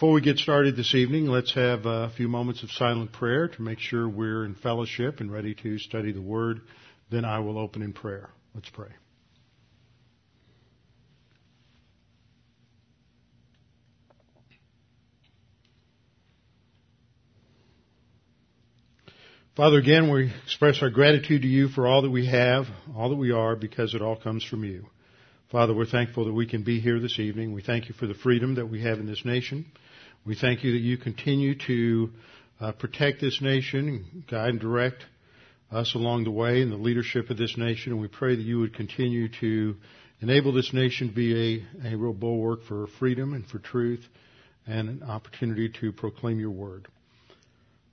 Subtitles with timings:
[0.00, 3.60] Before we get started this evening, let's have a few moments of silent prayer to
[3.60, 6.62] make sure we're in fellowship and ready to study the Word.
[7.10, 8.30] Then I will open in prayer.
[8.54, 8.88] Let's pray.
[19.54, 22.64] Father, again, we express our gratitude to you for all that we have,
[22.96, 24.86] all that we are, because it all comes from you.
[25.52, 27.52] Father, we're thankful that we can be here this evening.
[27.52, 29.66] We thank you for the freedom that we have in this nation.
[30.26, 32.10] We thank you that you continue to
[32.60, 35.02] uh, protect this nation, guide and direct
[35.72, 37.92] us along the way in the leadership of this nation.
[37.92, 39.76] And we pray that you would continue to
[40.20, 44.04] enable this nation to be a, a real bulwark for freedom and for truth
[44.66, 46.86] and an opportunity to proclaim your word.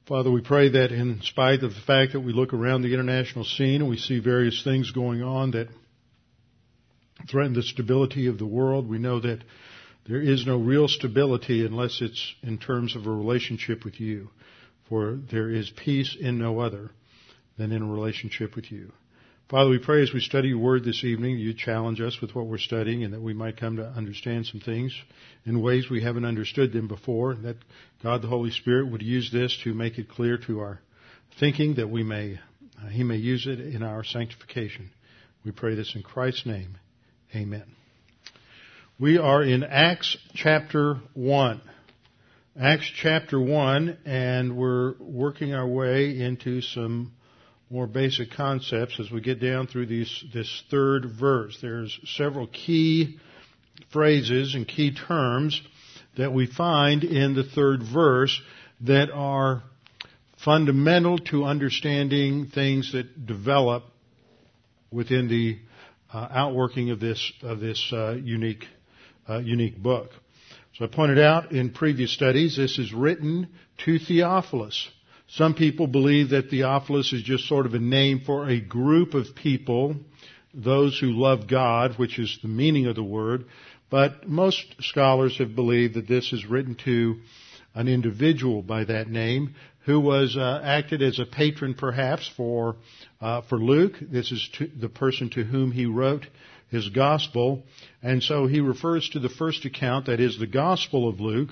[0.06, 3.46] Father, we pray that in spite of the fact that we look around the international
[3.46, 5.70] scene and we see various things going on that
[7.30, 9.40] threaten the stability of the world, we know that
[10.08, 14.30] there is no real stability unless it's in terms of a relationship with you.
[14.90, 16.92] For there is peace in no other
[17.58, 18.92] than in a relationship with you.
[19.50, 22.48] Father, we pray as we study your word this evening, you challenge us with what
[22.48, 24.94] we're studying and that we might come to understand some things
[25.46, 27.36] in ways we haven't understood them before.
[27.36, 27.56] That
[28.04, 30.82] God the Holy Spirit would use this to make it clear to our
[31.40, 32.40] thinking that we may,
[32.84, 34.90] uh, He may use it in our sanctification.
[35.46, 36.78] We pray this in Christ's name.
[37.34, 37.64] Amen.
[39.00, 41.62] We are in Acts chapter 1.
[42.60, 47.12] Acts chapter 1, and we're working our way into some
[47.70, 51.60] more basic concepts as we get down through these, this third verse.
[51.62, 53.20] There's several key
[53.94, 55.62] phrases and key terms
[56.18, 58.42] that we find in the third verse
[58.82, 59.62] that are
[60.44, 63.84] fundamental to understanding things that develop
[64.90, 65.60] within the
[66.12, 68.66] uh, outworking of this of this uh, unique
[69.30, 70.10] uh, unique book.
[70.78, 73.48] So I pointed out in previous studies, this is written
[73.86, 74.90] to Theophilus.
[75.30, 79.36] Some people believe that Theophilus is just sort of a name for a group of
[79.36, 79.96] people,
[80.54, 83.46] those who love God, which is the meaning of the word.
[83.90, 87.20] But most scholars have believed that this is written to
[87.74, 89.56] an individual by that name
[89.86, 92.76] who was uh, acted as a patron perhaps for
[93.22, 93.94] uh, for Luke.
[94.02, 96.26] This is to, the person to whom he wrote
[96.70, 97.64] his gospel.
[98.02, 101.50] And so he refers to the first account, that is the gospel of Luke,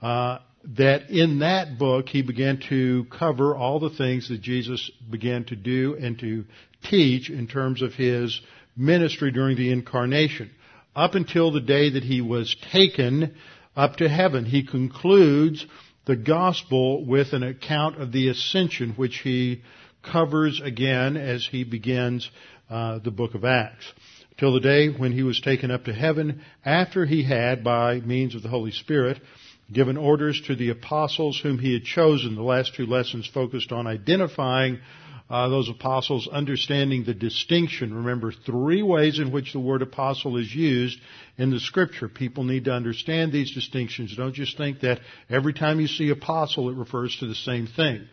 [0.00, 0.38] uh,
[0.76, 5.56] that in that book he began to cover all the things that Jesus began to
[5.56, 6.44] do and to
[6.84, 8.40] teach in terms of his
[8.76, 10.50] ministry during the incarnation.
[10.94, 13.34] Up until the day that he was taken
[13.74, 15.64] up to heaven, he concludes
[16.04, 19.62] the gospel with an account of the ascension, which he
[20.02, 22.30] covers again as he begins
[22.68, 23.92] uh, the book of Acts
[24.38, 28.34] till the day when he was taken up to heaven after he had, by means
[28.34, 29.20] of the Holy Spirit,
[29.72, 32.34] given orders to the apostles whom he had chosen.
[32.34, 34.80] The last two lessons focused on identifying
[35.30, 37.94] uh, those apostles, understanding the distinction.
[37.94, 40.98] Remember, three ways in which the word apostle is used
[41.38, 42.08] in the scripture.
[42.08, 44.14] People need to understand these distinctions.
[44.14, 45.00] Don't just think that
[45.30, 48.06] every time you see apostle, it refers to the same thing.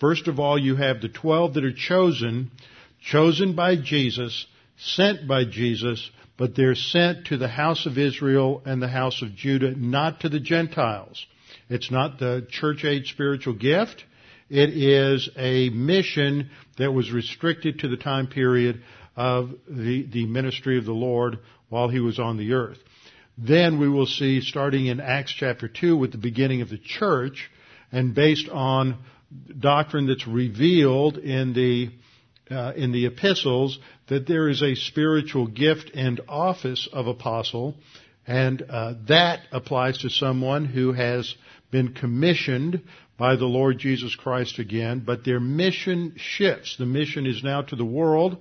[0.00, 2.50] First of all, you have the twelve that are chosen,
[3.00, 4.46] chosen by Jesus,
[4.78, 9.34] sent by Jesus, but they're sent to the house of Israel and the house of
[9.34, 11.24] Judah, not to the Gentiles.
[11.68, 14.04] It's not the church age spiritual gift.
[14.48, 18.82] It is a mission that was restricted to the time period
[19.16, 21.38] of the, the ministry of the Lord
[21.68, 22.78] while he was on the earth.
[23.38, 27.50] Then we will see, starting in Acts chapter 2 with the beginning of the church,
[27.90, 28.98] and based on
[29.58, 31.90] doctrine that's revealed in the
[32.50, 33.78] uh, in the epistles
[34.08, 37.74] that there is a spiritual gift and office of apostle,
[38.26, 41.34] and uh, that applies to someone who has
[41.70, 42.82] been commissioned
[43.18, 46.76] by the Lord Jesus Christ again, but their mission shifts.
[46.76, 48.36] The mission is now to the world,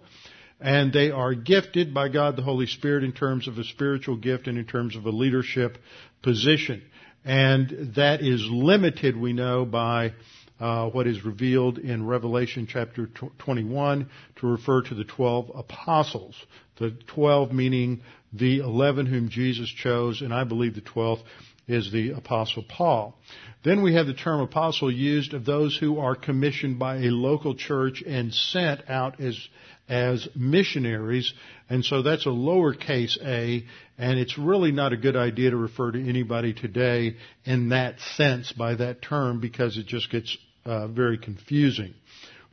[0.59, 4.47] and they are gifted by God the Holy Spirit in terms of a spiritual gift
[4.47, 5.77] and in terms of a leadership
[6.21, 6.83] position.
[7.23, 10.13] And that is limited, we know, by
[10.59, 13.09] uh, what is revealed in Revelation chapter
[13.39, 16.35] 21 to refer to the 12 apostles.
[16.77, 18.01] The 12 meaning
[18.33, 21.23] the 11 whom Jesus chose, and I believe the 12th
[21.67, 23.17] is the apostle Paul.
[23.63, 27.55] Then we have the term apostle used of those who are commissioned by a local
[27.55, 29.47] church and sent out as
[29.87, 31.31] as missionaries,
[31.69, 33.63] and so that's a lowercase a,
[33.99, 38.51] and it's really not a good idea to refer to anybody today in that sense
[38.51, 40.35] by that term because it just gets
[40.65, 41.93] uh, very confusing.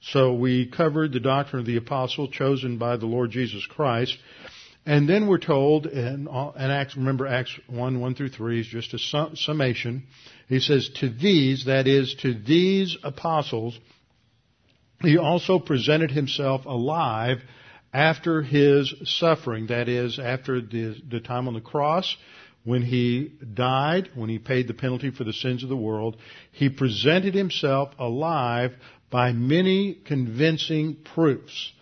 [0.01, 4.19] So we covered the doctrine of the apostle chosen by the Lord Jesus Christ.
[4.85, 8.99] And then we're told, and, Acts, remember Acts 1, 1 through 3 is just a
[9.37, 10.05] summation.
[10.49, 13.79] He says, to these, that is, to these apostles,
[15.01, 17.39] he also presented himself alive
[17.93, 22.17] after his suffering, that is, after the, the time on the cross,
[22.65, 26.17] when he died, when he paid the penalty for the sins of the world,
[26.53, 28.73] he presented himself alive
[29.11, 31.73] by many convincing proofs,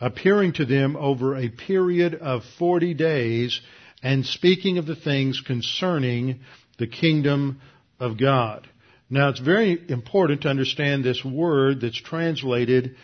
[0.00, 3.60] appearing to them over a period of 40 days
[4.02, 6.40] and speaking of the things concerning
[6.78, 7.60] the kingdom
[7.98, 8.66] of God.
[9.10, 12.96] Now it's very important to understand this word that's translated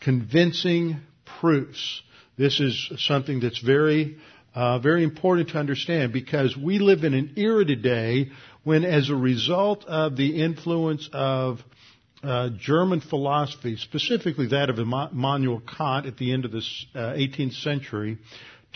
[0.00, 1.00] convincing
[1.40, 2.02] proofs.
[2.40, 4.16] This is something that's very,
[4.54, 8.30] uh, very important to understand because we live in an era today
[8.64, 11.58] when as a result of the influence of
[12.22, 16.62] uh, German philosophy, specifically that of Immanuel Kant at the end of the
[16.94, 18.16] uh, 18th century,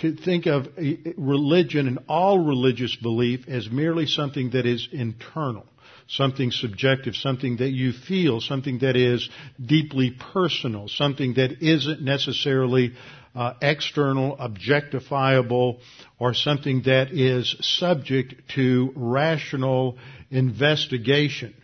[0.00, 0.68] to think of
[1.16, 5.64] religion and all religious belief as merely something that is internal
[6.06, 9.26] something subjective, something that you feel, something that is
[9.64, 12.92] deeply personal, something that isn't necessarily
[13.34, 15.80] uh, external, objectifiable,
[16.18, 19.98] or something that is subject to rational
[20.30, 21.54] investigation.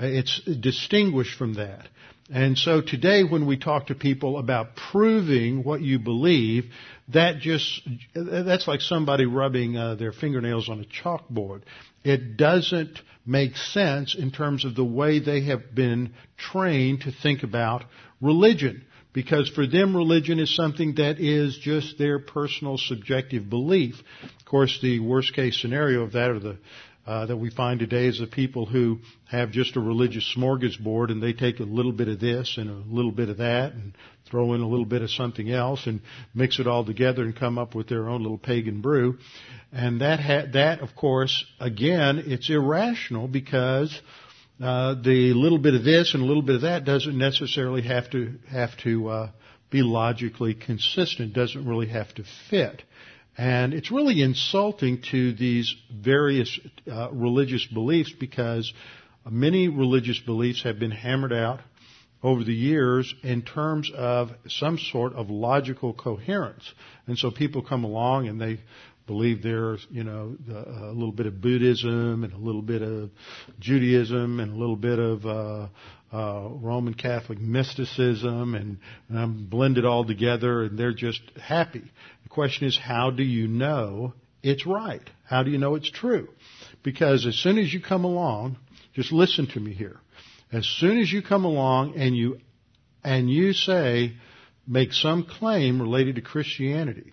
[0.00, 1.88] Uh, it's distinguished from that.
[2.32, 6.66] And so today when we talk to people about proving what you believe,
[7.08, 7.82] that just,
[8.14, 11.62] that's like somebody rubbing uh, their fingernails on a chalkboard.
[12.04, 17.42] It doesn't make sense in terms of the way they have been trained to think
[17.42, 17.84] about
[18.20, 18.84] religion.
[19.12, 23.96] Because for them, religion is something that is just their personal subjective belief.
[24.22, 26.58] Of course, the worst case scenario of that or the
[27.06, 28.98] uh, that we find today is the people who
[29.28, 32.94] have just a religious smorgasbord and they take a little bit of this and a
[32.94, 33.94] little bit of that and
[34.30, 36.00] throw in a little bit of something else and
[36.34, 39.18] mix it all together and come up with their own little pagan brew.
[39.72, 43.98] And that ha- that of course again it's irrational because
[44.62, 48.10] uh, the little bit of this and a little bit of that doesn't necessarily have
[48.10, 49.30] to have to uh,
[49.70, 51.32] be logically consistent.
[51.32, 52.82] Doesn't really have to fit.
[53.38, 56.58] And it's really insulting to these various
[56.90, 58.70] uh, religious beliefs because
[59.28, 61.60] many religious beliefs have been hammered out
[62.22, 66.70] over the years in terms of some sort of logical coherence.
[67.06, 68.60] And so people come along and they
[69.06, 73.10] believe there's, you know, a little bit of Buddhism and a little bit of
[73.58, 75.68] Judaism and a little bit of uh,
[76.12, 78.78] uh, Roman Catholic mysticism and
[79.12, 81.82] um, blend it all together and they're just happy.
[82.22, 85.08] The question is, how do you know it's right?
[85.24, 86.28] How do you know it's true?
[86.82, 88.56] Because as soon as you come along,
[88.94, 90.00] just listen to me here.
[90.52, 92.38] As soon as you come along and you
[93.04, 94.14] and you say,
[94.66, 97.12] make some claim related to Christianity,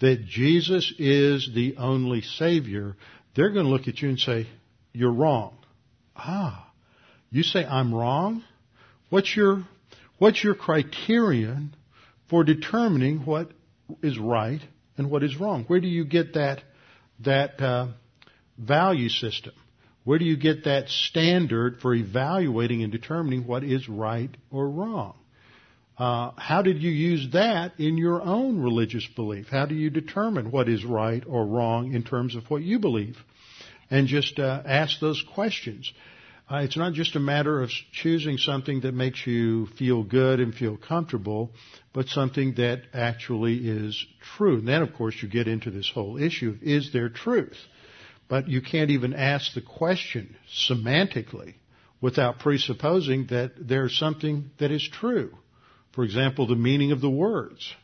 [0.00, 2.96] that Jesus is the only Savior,
[3.34, 4.46] they're going to look at you and say,
[4.92, 5.56] you're wrong.
[6.16, 6.70] Ah,
[7.30, 8.42] you say I'm wrong?
[9.10, 9.64] What's your,
[10.18, 11.74] what's your criterion
[12.28, 13.50] for determining what
[14.02, 14.60] is right
[14.96, 15.64] and what is wrong?
[15.66, 16.62] Where do you get that,
[17.20, 17.88] that uh,
[18.58, 19.52] value system?
[20.04, 25.14] Where do you get that standard for evaluating and determining what is right or wrong?
[26.00, 29.48] Uh, how did you use that in your own religious belief?
[29.50, 33.18] How do you determine what is right or wrong in terms of what you believe?
[33.90, 35.92] And just uh, ask those questions.
[36.50, 40.54] Uh, it's not just a matter of choosing something that makes you feel good and
[40.54, 41.50] feel comfortable,
[41.92, 44.06] but something that actually is
[44.38, 44.56] true.
[44.56, 47.58] And then, of course, you get into this whole issue of is there truth?
[48.26, 50.34] But you can't even ask the question
[50.66, 51.56] semantically
[52.00, 55.36] without presupposing that there's something that is true.
[55.92, 57.74] For example, the meaning of the words.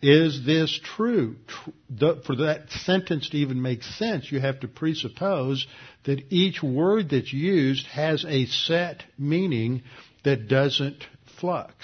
[0.00, 1.36] Is this true?
[1.98, 5.66] For that sentence to even make sense, you have to presuppose
[6.04, 9.82] that each word that's used has a set meaning
[10.22, 11.04] that doesn't
[11.40, 11.74] flux,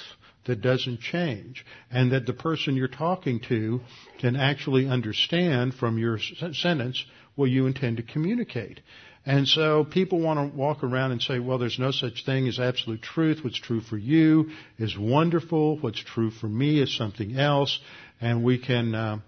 [0.44, 3.80] that doesn't change, and that the person you're talking to
[4.18, 8.80] can actually understand from your sentence what you intend to communicate.
[9.26, 12.58] And so people want to walk around and say, well, there's no such thing as
[12.58, 13.40] absolute truth.
[13.42, 15.78] What's true for you is wonderful.
[15.78, 17.80] What's true for me is something else.
[18.20, 19.18] And we can, uh,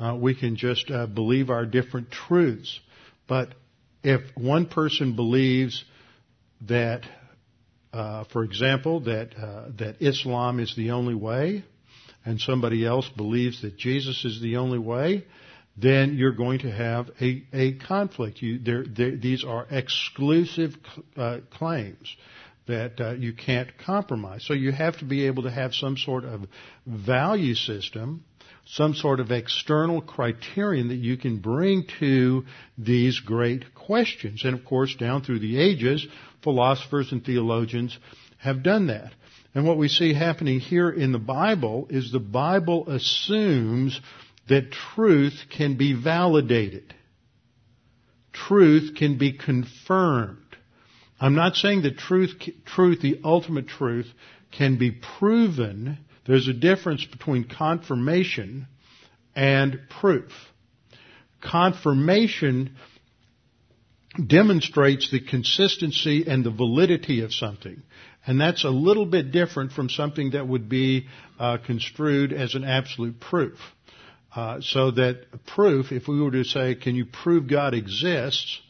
[0.00, 2.80] uh, we can just uh, believe our different truths.
[3.28, 3.54] But
[4.02, 5.84] if one person believes
[6.66, 7.02] that,
[7.92, 11.64] uh, for example, that uh, that Islam is the only way,
[12.24, 15.24] and somebody else believes that Jesus is the only way,
[15.80, 18.42] then you're going to have a, a conflict.
[18.42, 20.74] You, they're, they're, these are exclusive
[21.16, 22.16] uh, claims
[22.66, 24.44] that uh, you can't compromise.
[24.44, 26.46] So you have to be able to have some sort of
[26.86, 28.24] value system,
[28.66, 32.44] some sort of external criterion that you can bring to
[32.76, 34.44] these great questions.
[34.44, 36.06] And of course, down through the ages,
[36.42, 37.98] philosophers and theologians
[38.38, 39.12] have done that.
[39.54, 43.98] And what we see happening here in the Bible is the Bible assumes
[44.48, 46.94] that truth can be validated.
[48.32, 50.38] Truth can be confirmed.
[51.20, 54.06] I'm not saying that truth, truth, the ultimate truth,
[54.56, 55.98] can be proven.
[56.26, 58.68] There's a difference between confirmation
[59.34, 60.30] and proof.
[61.40, 62.76] Confirmation
[64.24, 67.82] demonstrates the consistency and the validity of something.
[68.26, 71.06] And that's a little bit different from something that would be
[71.38, 73.58] uh, construed as an absolute proof.
[74.34, 78.60] Uh, so that proof, if we were to say, can you prove God exists?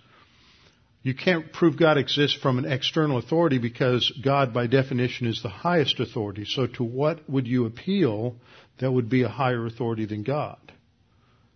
[1.03, 5.49] You can't prove God exists from an external authority because God, by definition, is the
[5.49, 6.45] highest authority.
[6.45, 8.37] So to what would you appeal
[8.79, 10.59] that would be a higher authority than God?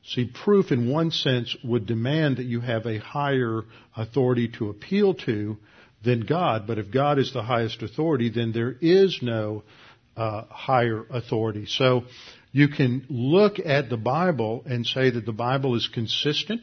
[0.05, 3.63] See, proof in one sense would demand that you have a higher
[3.97, 5.59] authority to appeal to
[6.03, 9.63] than God, but if God is the highest authority, then there is no
[10.17, 11.67] uh, higher authority.
[11.67, 12.05] So
[12.53, 16.63] you can look at the Bible and say that the Bible is consistent.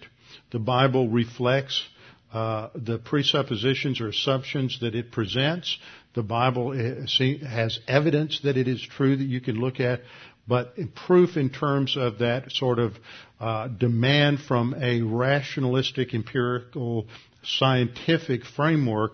[0.51, 1.83] The Bible reflects
[2.31, 5.77] uh, the presuppositions or assumptions that it presents.
[6.13, 10.01] The Bible uh, has evidence that it is true that you can look at,
[10.47, 12.93] but proof in terms of that sort of
[13.39, 17.07] uh, demand from a rationalistic, empirical,
[17.43, 19.13] scientific framework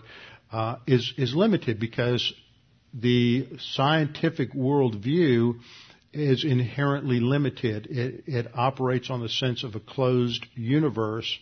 [0.51, 2.33] uh, is is limited because
[2.93, 5.55] the scientific worldview
[6.15, 7.87] is inherently limited.
[7.89, 11.37] It, it, operates on the sense of a closed universe,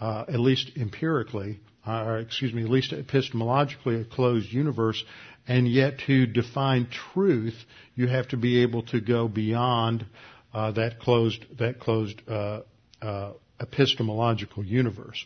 [0.00, 5.02] uh, at least empirically, uh, or excuse me, at least epistemologically, a closed universe.
[5.46, 7.56] And yet, to define truth,
[7.94, 10.06] you have to be able to go beyond
[10.54, 12.60] uh, that closed that closed uh,
[13.02, 15.24] uh, epistemological universe.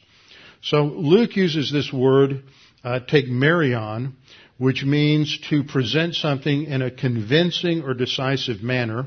[0.62, 2.42] So Luke uses this word,
[2.82, 4.14] uh, tekmerion,
[4.58, 9.06] which means to present something in a convincing or decisive manner,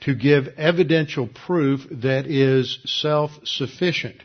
[0.00, 4.16] to give evidential proof that is self-sufficient.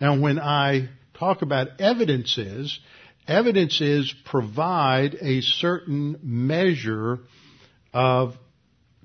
[0.00, 0.88] Now when I
[1.18, 2.78] talk about evidences,
[3.26, 7.20] evidences provide a certain measure
[7.92, 8.34] of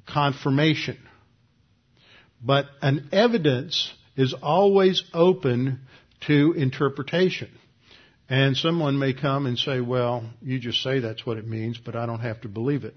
[0.05, 0.97] confirmation.
[2.43, 5.81] But an evidence is always open
[6.27, 7.49] to interpretation.
[8.29, 11.95] And someone may come and say, well, you just say that's what it means, but
[11.95, 12.95] I don't have to believe it.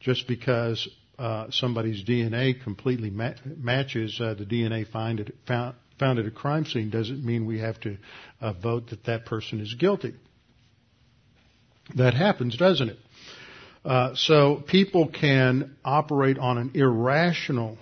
[0.00, 6.18] Just because uh, somebody's DNA completely ma- matches uh, the DNA find it, found, found
[6.18, 7.96] at a crime scene doesn't mean we have to
[8.40, 10.14] uh, vote that that person is guilty.
[11.96, 12.98] That happens, doesn't it?
[13.84, 17.76] Uh, so people can operate on an irrational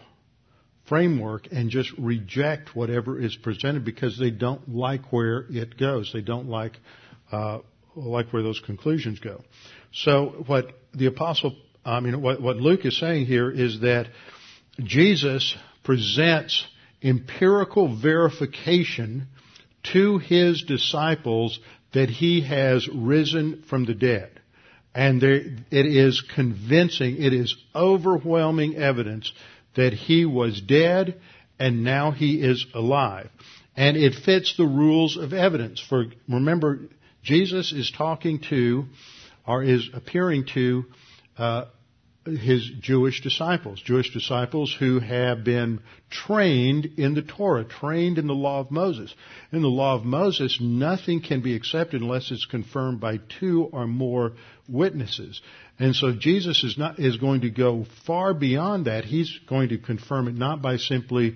[0.86, 6.10] framework and just reject whatever is presented because they don't like where it goes.
[6.12, 6.78] They don't like
[7.30, 7.60] uh,
[7.94, 9.42] like where those conclusions go.
[9.92, 14.08] So what the apostle, I mean, what, what Luke is saying here is that
[14.82, 16.64] Jesus presents
[17.02, 19.28] empirical verification
[19.92, 21.58] to his disciples
[21.92, 24.40] that he has risen from the dead.
[24.94, 29.32] And there, it is convincing, it is overwhelming evidence
[29.74, 31.20] that he was dead
[31.58, 33.30] and now he is alive.
[33.76, 35.80] And it fits the rules of evidence.
[35.80, 36.80] For remember,
[37.22, 38.86] Jesus is talking to,
[39.46, 40.84] or is appearing to,
[41.38, 41.64] uh,
[42.24, 48.34] his Jewish disciples, Jewish disciples who have been trained in the Torah, trained in the
[48.34, 49.12] law of Moses.
[49.50, 53.86] In the law of Moses, nothing can be accepted unless it's confirmed by two or
[53.86, 54.32] more
[54.68, 55.40] witnesses.
[55.82, 59.04] And so Jesus is not is going to go far beyond that.
[59.04, 61.34] He's going to confirm it not by simply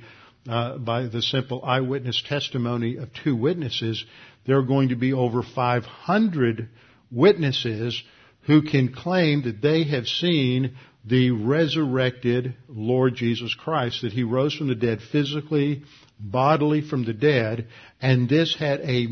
[0.48, 4.04] uh, by the simple eyewitness testimony of two witnesses.
[4.46, 6.68] There are going to be over 500
[7.10, 8.00] witnesses
[8.42, 14.54] who can claim that they have seen the resurrected Lord Jesus Christ, that he rose
[14.54, 15.82] from the dead physically,
[16.20, 17.66] bodily from the dead,
[18.00, 19.08] and this had a,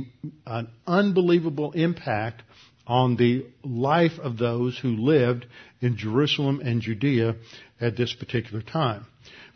[0.47, 2.43] an unbelievable impact
[2.87, 5.47] on the life of those who lived
[5.81, 7.37] in Jerusalem and Judea
[7.81, 9.07] at this particular time.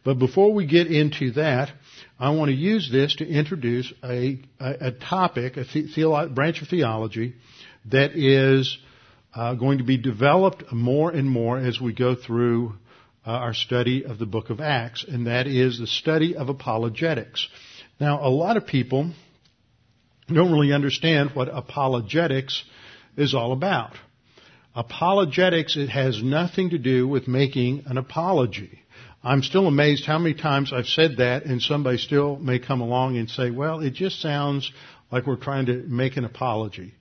[0.05, 1.71] But before we get into that,
[2.19, 6.69] I want to use this to introduce a, a, a topic, a the, branch of
[6.69, 7.35] theology
[7.91, 8.79] that is
[9.35, 12.75] uh, going to be developed more and more as we go through
[13.27, 17.47] uh, our study of the book of Acts, and that is the study of apologetics.
[18.01, 19.13] Now, a lot of people
[20.29, 22.65] don't really understand what apologetics
[23.19, 23.93] is all about.
[24.75, 28.81] Apologetics, it has nothing to do with making an apology.
[29.23, 33.17] I'm still amazed how many times I've said that and somebody still may come along
[33.17, 34.71] and say, well, it just sounds
[35.11, 36.95] like we're trying to make an apology.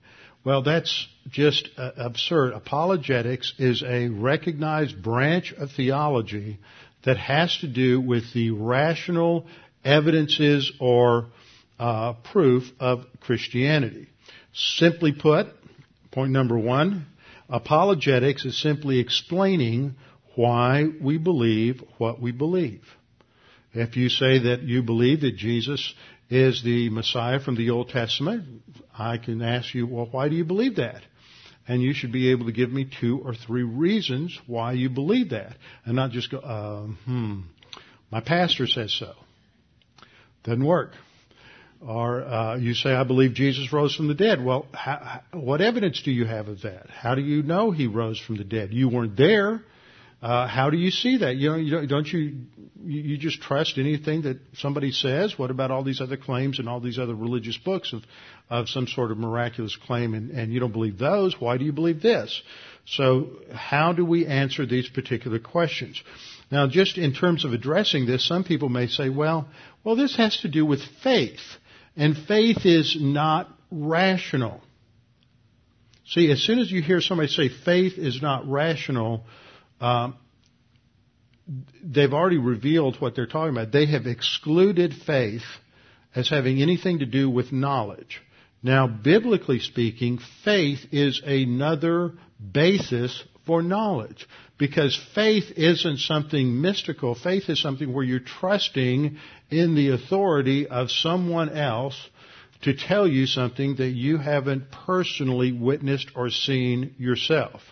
[0.44, 2.54] Well, that's just uh, absurd.
[2.54, 6.58] Apologetics is a recognized branch of theology
[7.04, 9.46] that has to do with the rational
[9.84, 11.26] evidences or
[11.78, 14.08] uh, proof of Christianity.
[14.52, 15.48] Simply put,
[16.10, 17.06] point number one,
[17.48, 19.94] apologetics is simply explaining
[20.34, 22.82] why we believe what we believe.
[23.72, 25.94] If you say that you believe that Jesus
[26.30, 28.62] is the Messiah from the Old Testament,
[28.96, 31.02] I can ask you, well, why do you believe that?
[31.66, 35.30] And you should be able to give me two or three reasons why you believe
[35.30, 35.56] that.
[35.84, 37.40] And not just go, uh, hmm,
[38.10, 39.12] my pastor says so.
[40.44, 40.92] Doesn't work.
[41.80, 44.44] Or uh, you say, I believe Jesus rose from the dead.
[44.44, 46.90] Well, how, what evidence do you have of that?
[46.90, 48.72] How do you know he rose from the dead?
[48.72, 49.62] You weren't there.
[50.20, 51.36] Uh, how do you see that?
[51.36, 52.38] You know, you don't, don't you,
[52.84, 55.38] you just trust anything that somebody says?
[55.38, 58.02] What about all these other claims and all these other religious books of,
[58.50, 61.40] of some sort of miraculous claim and, and you don't believe those?
[61.40, 62.42] Why do you believe this?
[62.86, 66.02] So how do we answer these particular questions?
[66.50, 69.46] Now, just in terms of addressing this, some people may say, well,
[69.84, 71.40] well, this has to do with faith.
[71.98, 74.62] And faith is not rational.
[76.06, 79.24] See, as soon as you hear somebody say faith is not rational,
[79.80, 80.16] um,
[81.82, 83.72] they've already revealed what they're talking about.
[83.72, 85.42] They have excluded faith
[86.14, 88.22] as having anything to do with knowledge.
[88.62, 92.14] Now, biblically speaking, faith is another
[92.52, 94.28] basis for knowledge.
[94.58, 97.14] Because faith isn't something mystical.
[97.14, 99.16] Faith is something where you're trusting
[99.50, 101.98] in the authority of someone else
[102.62, 107.62] to tell you something that you haven't personally witnessed or seen yourself.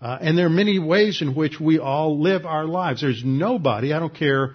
[0.00, 3.00] Uh, and there are many ways in which we all live our lives.
[3.00, 4.54] There's nobody, I don't care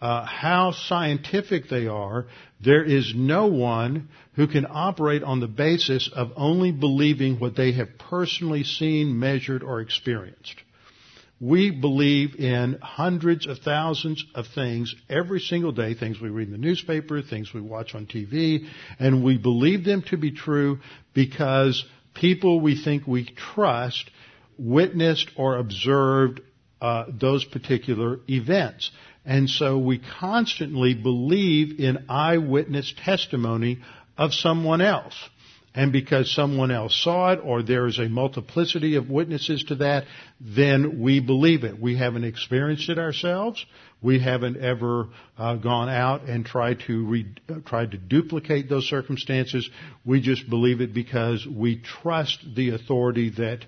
[0.00, 2.26] uh, how scientific they are,
[2.60, 7.72] there is no one who can operate on the basis of only believing what they
[7.72, 10.56] have personally seen, measured, or experienced.
[11.40, 16.52] We believe in hundreds of thousands of things every single day, things we read in
[16.52, 18.66] the newspaper, things we watch on TV,
[18.98, 20.80] and we believe them to be true
[21.14, 24.10] because people we think we trust
[24.58, 26.40] witnessed or observed
[26.80, 28.90] uh, those particular events.
[29.28, 33.80] And so we constantly believe in eyewitness testimony
[34.16, 35.14] of someone else.
[35.74, 40.06] And because someone else saw it or there is a multiplicity of witnesses to that,
[40.40, 41.78] then we believe it.
[41.78, 43.66] We haven't experienced it ourselves.
[44.00, 47.34] We haven't ever uh, gone out and tried to re-
[47.66, 49.68] tried to duplicate those circumstances.
[50.06, 53.66] We just believe it because we trust the authority that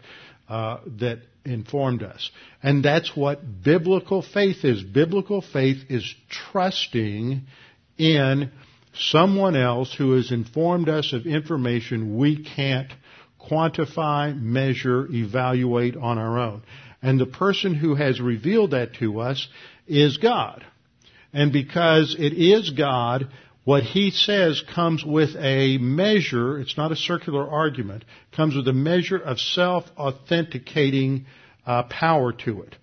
[0.49, 2.31] uh, that informed us.
[2.63, 4.83] And that's what biblical faith is.
[4.83, 7.43] Biblical faith is trusting
[7.99, 8.51] in
[8.95, 12.93] someone else who has informed us of information we can't
[13.41, 16.63] quantify, measure, evaluate on our own.
[17.03, 19.49] And the person who has revealed that to us
[19.87, 20.65] is God.
[21.33, 23.29] And because it is God,
[23.65, 28.73] what he says comes with a measure, it's not a circular argument, comes with a
[28.73, 31.27] measure of self-authenticating
[31.67, 32.77] uh, power to it.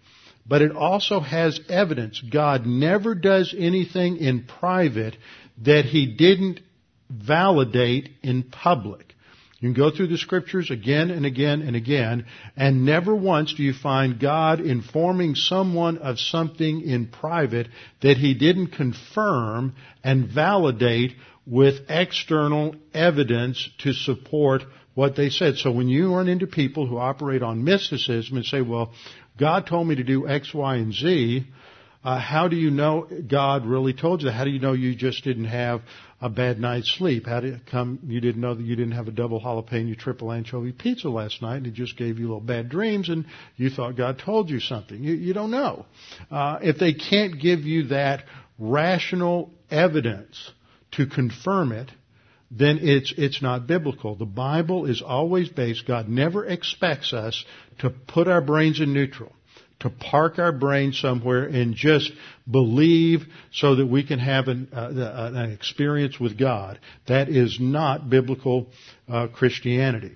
[0.48, 2.22] But it also has evidence.
[2.22, 5.18] God never does anything in private
[5.64, 6.62] that he didn't
[7.10, 9.14] validate in public.
[9.60, 13.64] You can go through the scriptures again and again and again, and never once do
[13.64, 17.68] you find God informing someone of something in private
[18.02, 21.16] that he didn't confirm and validate
[21.48, 25.58] with external evidence to support what they said.
[25.58, 28.94] So when you run into people who operate on mysticism and say, well,
[29.40, 31.48] God told me to do X, Y, and Z,
[32.08, 34.30] uh, how do you know God really told you?
[34.30, 35.82] How do you know you just didn't have
[36.22, 37.28] a bad night's sleep?
[37.28, 40.32] How did it come you didn't know that you didn't have a double jalapeno triple
[40.32, 43.26] anchovy pizza last night and it just gave you little bad dreams and
[43.58, 45.04] you thought God told you something?
[45.04, 45.86] You, you don't know.
[46.32, 48.24] Uh, if they can't give you that
[48.58, 50.50] rational evidence
[50.92, 51.92] to confirm it,
[52.50, 54.16] then it's, it's not biblical.
[54.16, 57.44] The Bible is always based, God never expects us
[57.80, 59.34] to put our brains in neutral
[59.80, 62.12] to park our brain somewhere and just
[62.50, 66.80] believe so that we can have an, uh, an experience with God.
[67.08, 68.68] That is not biblical
[69.08, 70.16] uh, Christianity.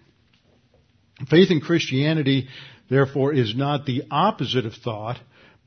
[1.29, 2.47] Faith in Christianity,
[2.89, 5.19] therefore, is not the opposite of thought,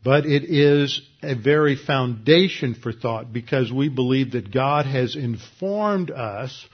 [0.03, 6.11] but it is a very foundation for thought because we believe that God has informed
[6.11, 6.67] us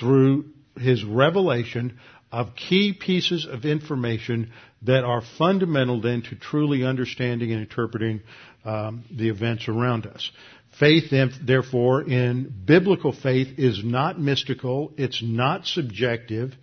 [0.00, 1.98] through His revelation
[2.32, 4.50] of key pieces of information
[4.84, 8.20] that are fundamental then to truly understanding and interpreting
[8.64, 10.30] um, the events around us.
[10.78, 11.12] Faith,
[11.44, 14.92] therefore, in biblical faith is not mystical.
[14.96, 16.54] It's not subjective.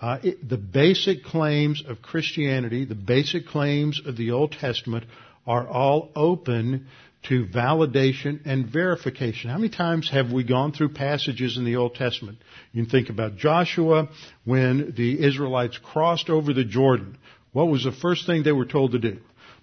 [0.00, 5.04] Uh, it, the basic claims of Christianity, the basic claims of the Old Testament,
[5.44, 6.86] are all open
[7.24, 9.50] to validation and verification.
[9.50, 12.38] How many times have we gone through passages in the Old Testament?
[12.72, 14.08] You can think about Joshua
[14.44, 17.18] when the Israelites crossed over the Jordan.
[17.58, 19.18] What was the first thing they were told to do?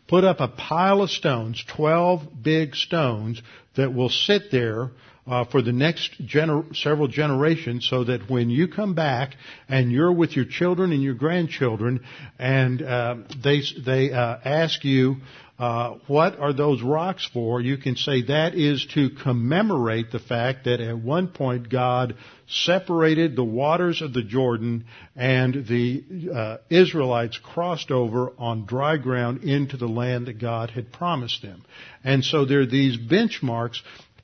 [0.10, 3.42] Put up a pile of stones, 12 big stones
[3.76, 4.92] that will sit there
[5.28, 9.36] uh, for the next gener- several generations so that when you come back
[9.68, 12.04] and you're with your children and your grandchildren
[12.38, 15.18] and uh, they, they uh, ask you,
[15.58, 17.62] uh, what are those rocks for?
[17.62, 22.16] You can say that is to commemorate the fact that at one point God
[22.48, 24.84] separated the waters of the Jordan
[25.16, 26.04] and the
[26.36, 31.64] uh, Israelites crossed over on dry ground into the land that God had promised them.
[32.04, 33.65] And so there are these benchmarks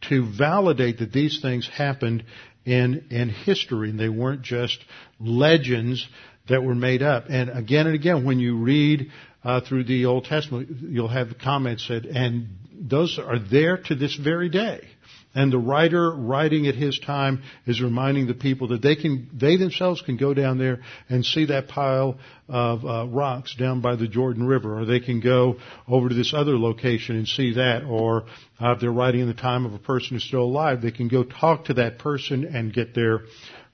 [0.09, 2.23] to validate that these things happened
[2.65, 4.79] in, in history and they weren't just
[5.19, 6.07] legends
[6.49, 7.25] that were made up.
[7.29, 9.11] And again and again, when you read
[9.43, 14.15] uh, through the Old Testament, you'll have comments said, and those are there to this
[14.15, 14.87] very day.
[15.33, 19.55] And the writer writing at his time is reminding the people that they can, they
[19.55, 24.09] themselves can go down there and see that pile of uh, rocks down by the
[24.09, 25.55] Jordan River, or they can go
[25.87, 28.23] over to this other location and see that, or
[28.59, 31.07] uh, if they're writing in the time of a person who's still alive, they can
[31.07, 33.21] go talk to that person and get their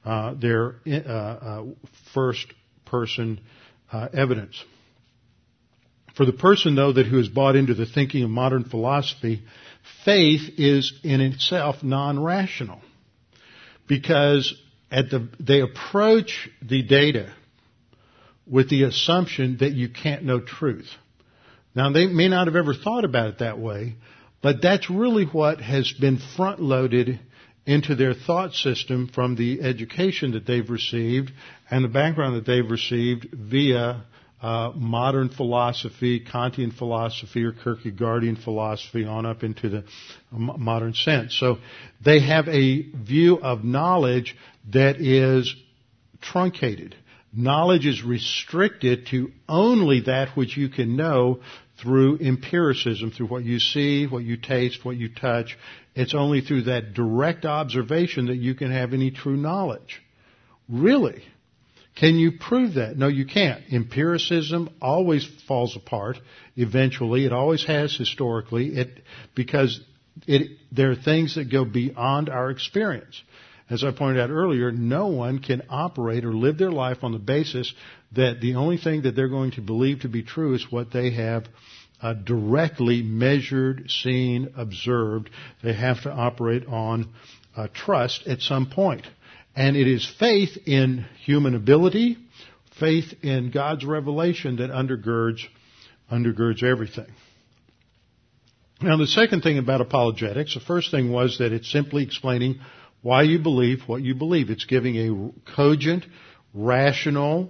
[0.05, 1.63] uh, their uh, uh,
[2.13, 2.45] first
[2.85, 3.41] person
[3.91, 4.63] uh, evidence.
[6.15, 9.43] For the person, though, that who has bought into the thinking of modern philosophy,
[10.05, 12.81] faith is in itself non-rational.
[13.87, 14.53] Because
[14.91, 17.33] at the, they approach the data
[18.45, 20.89] with the assumption that you can't know truth.
[21.75, 23.95] Now they may not have ever thought about it that way,
[24.41, 27.19] but that's really what has been front loaded
[27.65, 31.31] into their thought system from the education that they've received
[31.69, 34.05] and the background that they've received via
[34.41, 39.83] uh, modern philosophy, Kantian philosophy, or Kierkegaardian philosophy on up into the
[40.31, 41.35] modern sense.
[41.39, 41.57] So
[42.03, 44.35] they have a view of knowledge
[44.71, 45.55] that is
[46.21, 46.95] truncated.
[47.33, 51.39] Knowledge is restricted to only that which you can know
[51.81, 55.57] through empiricism, through what you see, what you taste, what you touch.
[55.95, 60.01] It's only through that direct observation that you can have any true knowledge.
[60.69, 61.23] Really?
[61.99, 62.95] Can you prove that?
[62.97, 63.63] No, you can't.
[63.71, 66.17] Empiricism always falls apart
[66.55, 67.25] eventually.
[67.25, 68.77] It always has historically.
[68.77, 69.01] It,
[69.33, 69.79] because
[70.27, 73.21] it, there are things that go beyond our experience.
[73.69, 77.19] As I pointed out earlier, no one can operate or live their life on the
[77.19, 77.73] basis
[78.13, 81.11] that the only thing that they're going to believe to be true is what they
[81.11, 81.45] have
[82.01, 85.29] uh, directly measured, seen, observed.
[85.63, 87.09] They have to operate on
[87.55, 89.05] uh, trust at some point.
[89.57, 92.19] And it is faith in human ability,
[92.79, 95.39] faith in God's revelation that undergirds,
[96.11, 97.07] undergirds everything.
[98.83, 102.59] Now the second thing about apologetics, the first thing was that it's simply explaining
[103.01, 104.51] why you believe what you believe.
[104.51, 106.05] It's giving a cogent,
[106.53, 107.49] rational,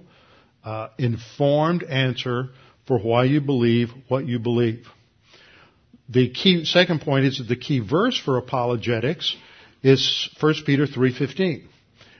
[0.63, 2.52] uh, informed answer
[2.88, 4.88] for why you believe what you believe.
[6.08, 9.36] The key, second point is that the key verse for apologetics
[9.84, 11.67] is 1 Peter 3.15.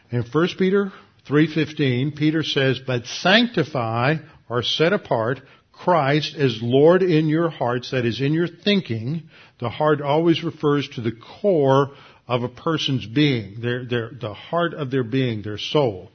[0.10, 0.92] In 1 Peter
[1.28, 4.16] 3.15, Peter says, But sanctify
[4.50, 5.42] or set apart
[5.74, 9.30] Christ as Lord in your hearts, that is in your thinking.
[9.60, 11.92] The heart always refers to the core
[12.28, 16.12] of a person's being, their, their, the heart of their being, their soul.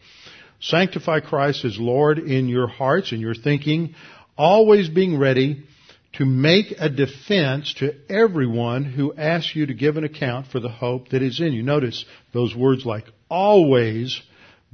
[0.60, 3.94] Sanctify Christ as Lord in your hearts, in your thinking,
[4.38, 5.64] always being ready
[6.14, 10.68] to make a defense to everyone who asks you to give an account for the
[10.68, 11.62] hope that is in you.
[11.62, 14.20] Notice those words like always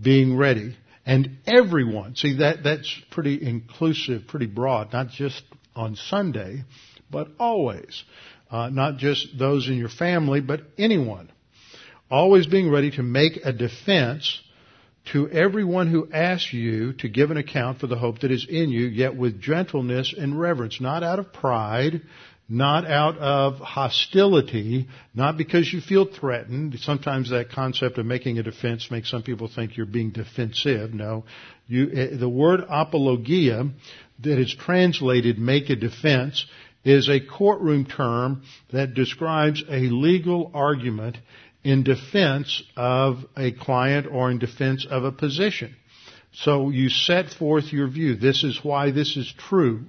[0.03, 2.17] being ready and everyone.
[2.17, 5.43] See that, that's pretty inclusive, pretty broad, not just
[5.77, 6.65] on Sunday,
[7.09, 8.03] but always.
[8.51, 11.31] Uh, not just those in your family, but anyone.
[12.11, 14.41] Always being ready to make a defense
[15.13, 18.71] to everyone who asks you to give an account for the hope that is in
[18.71, 22.03] you, yet with gentleness and reverence, not out of pride,
[22.49, 26.79] not out of hostility, not because you feel threatened.
[26.81, 30.95] Sometimes that concept of making a defense makes some people think you're being defensive.
[30.95, 31.25] No,
[31.67, 33.71] you, eh, the word apologia
[34.21, 36.47] that is translated make a defense
[36.85, 41.19] is a courtroom term that describes a legal argument
[41.65, 45.77] in defense of a client or in defense of a position.
[46.33, 48.15] So you set forth your view.
[48.15, 49.85] This is why this is true.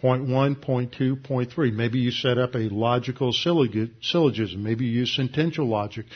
[0.00, 1.70] Point one, point two, point three.
[1.70, 4.62] Maybe you set up a logical syllogism.
[4.62, 6.06] Maybe you use sentential logic,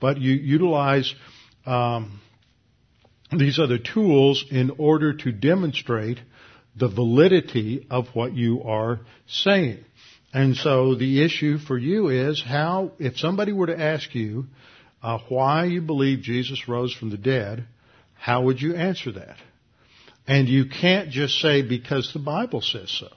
[0.00, 1.14] but you utilize
[1.66, 2.22] um,
[3.30, 6.20] these other tools in order to demonstrate
[6.74, 9.84] the validity of what you are saying.
[10.32, 14.46] And so the issue for you is how, if somebody were to ask you
[15.02, 17.66] uh, why you believe Jesus rose from the dead,
[18.14, 19.36] how would you answer that?
[20.26, 23.08] And you can't just say because the Bible says so.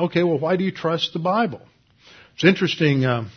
[0.00, 1.60] Okay, well, why do you trust the Bible?
[2.32, 3.04] It's interesting.
[3.04, 3.28] Uh,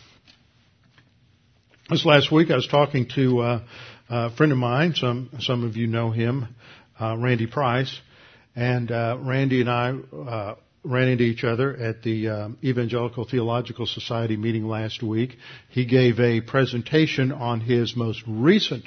[1.90, 3.60] this last week, I was talking to uh,
[4.08, 4.94] a friend of mine.
[4.94, 6.48] Some some of you know him,
[6.98, 7.94] uh, Randy Price,
[8.56, 13.84] and uh, Randy and I uh, ran into each other at the um, Evangelical Theological
[13.84, 15.36] Society meeting last week.
[15.68, 18.84] He gave a presentation on his most recent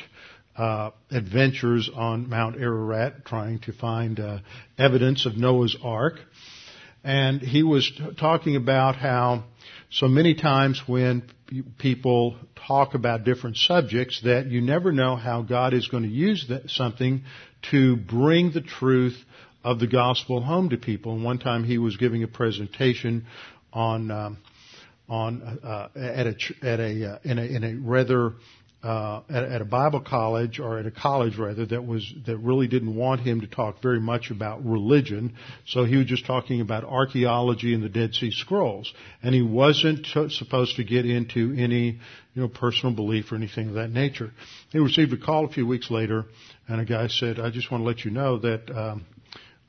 [0.57, 4.39] uh, adventures on Mount Ararat, trying to find uh,
[4.79, 6.15] evidence of Noah's Ark.
[7.03, 9.45] And he was t- talking about how
[9.89, 12.35] so many times when p- people
[12.67, 16.69] talk about different subjects that you never know how God is going to use that,
[16.69, 17.23] something
[17.71, 19.17] to bring the truth
[19.63, 21.13] of the gospel home to people.
[21.13, 23.25] And one time he was giving a presentation
[23.73, 24.37] on um,
[25.09, 28.33] on uh, at a at a uh, in a in a rather
[28.83, 32.67] uh, at, at, a Bible college or at a college rather that was that really
[32.67, 35.33] didn't want him to talk very much about religion.
[35.65, 40.05] So he was just talking about archaeology and the Dead Sea Scrolls, and he wasn't
[40.05, 41.99] t- supposed to get into any
[42.33, 44.31] you know personal belief or anything of that nature.
[44.71, 46.25] He received a call a few weeks later,
[46.67, 49.05] and a guy said, "I just want to let you know that." Um,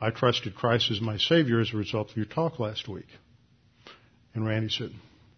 [0.01, 3.09] I trusted Christ as my Savior as a result of your talk last week.
[4.35, 4.93] And Randy said,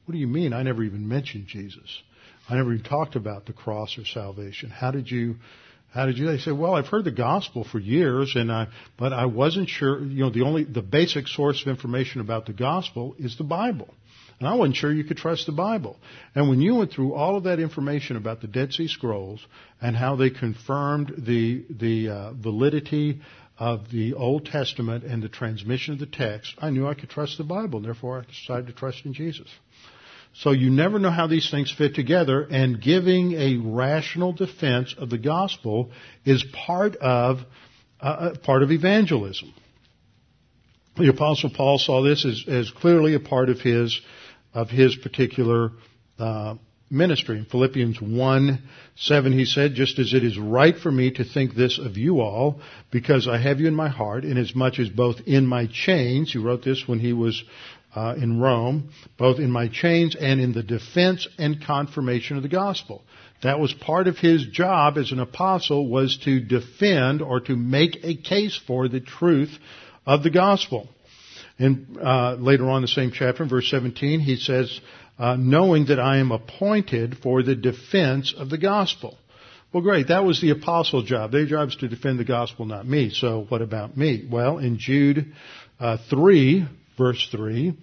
[0.05, 0.53] What do you mean?
[0.53, 2.03] I never even mentioned Jesus.
[2.51, 4.71] I never even talked about the cross or salvation.
[4.71, 5.37] How did you,
[5.93, 6.27] how did you?
[6.27, 8.67] They said, well, I've heard the gospel for years and I,
[8.99, 12.53] but I wasn't sure, you know, the only, the basic source of information about the
[12.53, 13.95] gospel is the Bible.
[14.41, 15.97] And I wasn't sure you could trust the Bible.
[16.35, 19.47] And when you went through all of that information about the Dead Sea Scrolls
[19.81, 23.21] and how they confirmed the, the uh, validity
[23.59, 27.39] of the Old Testament and the transmission of the text, I knew I could trust
[27.39, 29.47] the Bible, and therefore I decided to trust in Jesus.
[30.33, 35.11] So you never know how these things fit together, and giving a rational defense of
[35.11, 35.91] the gospel
[36.25, 37.41] is part of
[38.01, 39.53] uh, uh part of evangelism.
[40.97, 44.01] The Apostle Paul saw this as, as clearly a part of his
[44.55, 45.71] of his particular
[46.19, 46.57] uh,
[46.91, 47.39] ministry.
[47.39, 48.63] In Philippians 1,
[48.97, 52.21] 7 he said, just as it is right for me to think this of you
[52.21, 56.39] all, because I have you in my heart, inasmuch as both in my chains, he
[56.39, 57.43] wrote this when he was
[57.95, 62.49] uh, in Rome, both in my chains and in the defense and confirmation of the
[62.49, 63.03] gospel.
[63.43, 67.99] That was part of his job as an apostle was to defend or to make
[68.03, 69.57] a case for the truth
[70.07, 70.89] of the gospel.
[71.59, 74.81] And uh, later on in the same chapter, in verse 17, he says,
[75.19, 79.19] uh, knowing that I am appointed for the defense of the gospel.
[79.73, 80.09] Well, great.
[80.09, 81.31] That was the apostle's job.
[81.31, 83.11] Their job is to defend the gospel, not me.
[83.11, 84.27] So what about me?
[84.29, 85.33] Well, in Jude
[85.79, 86.67] uh, 3,
[87.01, 87.75] verse 3,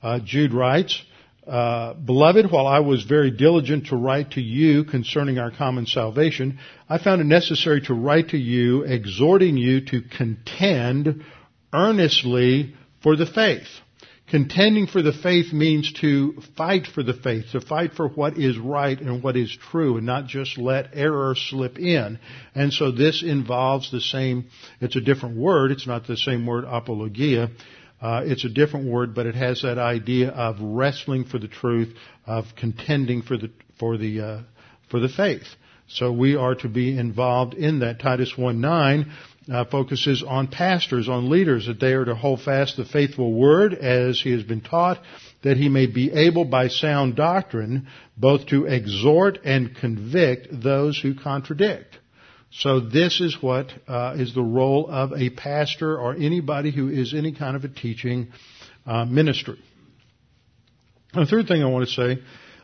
[0.00, 1.02] uh, Jude writes,
[1.44, 6.60] uh, Beloved, while I was very diligent to write to you concerning our common salvation,
[6.88, 11.24] I found it necessary to write to you, exhorting you to contend
[11.72, 13.66] earnestly for the faith
[14.26, 18.56] Contending for the faith means to fight for the faith, to fight for what is
[18.56, 22.18] right and what is true, and not just let error slip in.
[22.54, 24.46] And so this involves the same,
[24.80, 27.50] it's a different word, it's not the same word apologia,
[28.04, 31.96] uh, it's a different word, but it has that idea of wrestling for the truth,
[32.26, 34.40] of contending for the, for the, uh,
[34.90, 35.46] for the faith.
[35.88, 38.00] So we are to be involved in that.
[38.00, 39.12] Titus 1 9
[39.50, 43.72] uh, focuses on pastors, on leaders, that they are to hold fast the faithful word
[43.72, 45.00] as he has been taught,
[45.42, 47.88] that he may be able by sound doctrine
[48.18, 51.98] both to exhort and convict those who contradict.
[52.58, 57.12] So this is what uh, is the role of a pastor or anybody who is
[57.12, 58.28] any kind of a teaching
[58.86, 59.58] uh, ministry.
[61.12, 62.22] The third thing I want to say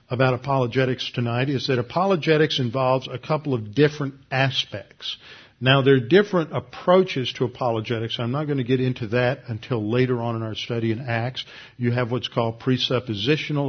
[0.08, 5.16] about apologetics tonight is that apologetics involves a couple of different aspects.
[5.62, 8.18] Now, there are different approaches to apologetics.
[8.18, 11.44] I'm not going to get into that until later on in our study in Acts.
[11.76, 13.68] You have what's called presuppositional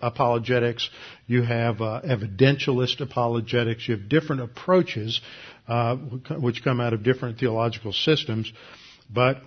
[0.00, 0.88] apologetics.
[1.26, 3.88] You have uh, evidentialist apologetics.
[3.88, 5.20] You have different approaches
[5.66, 8.52] uh, which come out of different theological systems.
[9.12, 9.38] But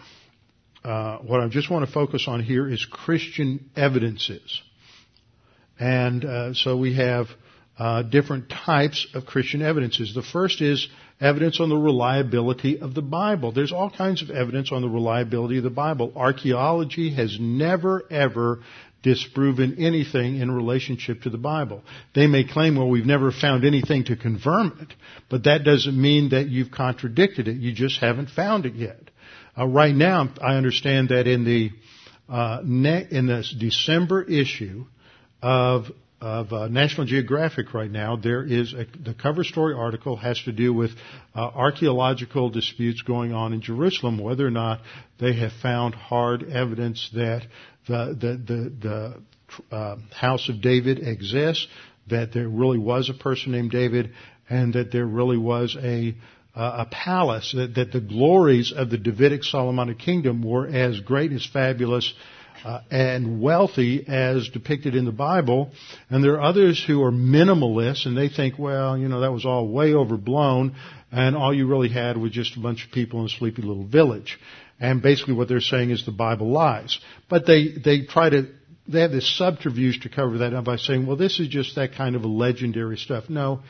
[0.84, 4.62] uh, what I just want to focus on here is Christian evidences.
[5.80, 7.28] And uh, so we have
[7.80, 10.14] uh, different types of Christian evidences.
[10.14, 10.88] The first is
[11.24, 13.52] evidence on the reliability of the Bible.
[13.52, 16.12] There's all kinds of evidence on the reliability of the Bible.
[16.16, 18.60] Archaeology has never ever
[19.02, 21.82] disproven anything in relationship to the Bible.
[22.14, 24.94] They may claim, well, we've never found anything to confirm it,
[25.30, 27.58] but that doesn't mean that you've contradicted it.
[27.58, 29.10] You just haven't found it yet.
[29.58, 31.72] Uh, right now, I understand that in the
[32.30, 34.86] uh, ne- in this December issue
[35.42, 35.92] of
[36.24, 40.54] of uh, National Geographic right now, there is a, the cover story article has to
[40.54, 40.92] do with
[41.36, 44.80] uh, archaeological disputes going on in Jerusalem, whether or not
[45.20, 47.42] they have found hard evidence that
[47.88, 49.22] the the the,
[49.70, 51.68] the uh, house of David exists,
[52.08, 54.12] that there really was a person named David,
[54.50, 56.16] and that there really was a
[56.56, 61.44] a palace, that, that the glories of the Davidic Solomonic kingdom were as great, as
[61.46, 62.14] fabulous,
[62.64, 65.72] uh, and wealthy as depicted in the Bible.
[66.10, 69.46] And there are others who are minimalists and they think, well, you know, that was
[69.46, 70.76] all way overblown
[71.12, 73.86] and all you really had was just a bunch of people in a sleepy little
[73.86, 74.40] village.
[74.80, 77.00] And basically what they're saying is the Bible lies.
[77.30, 78.48] But they, they try to,
[78.88, 81.94] they have this subterfuge to cover that up by saying, well, this is just that
[81.94, 83.26] kind of a legendary stuff.
[83.30, 83.62] No,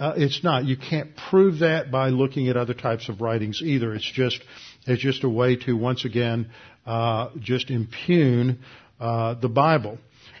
[0.00, 0.64] uh, it's not.
[0.64, 3.94] You can't prove that by looking at other types of writings either.
[3.94, 4.40] It's just,
[4.86, 6.50] it's just a way to once again
[6.86, 8.60] uh, just impugn
[8.98, 9.98] uh, the Bible.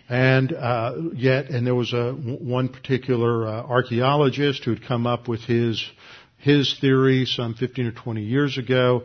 [0.08, 5.28] And uh, yet, and there was a one particular uh, archaeologist who had come up
[5.28, 5.84] with his
[6.38, 9.02] his theory some 15 or 20 years ago,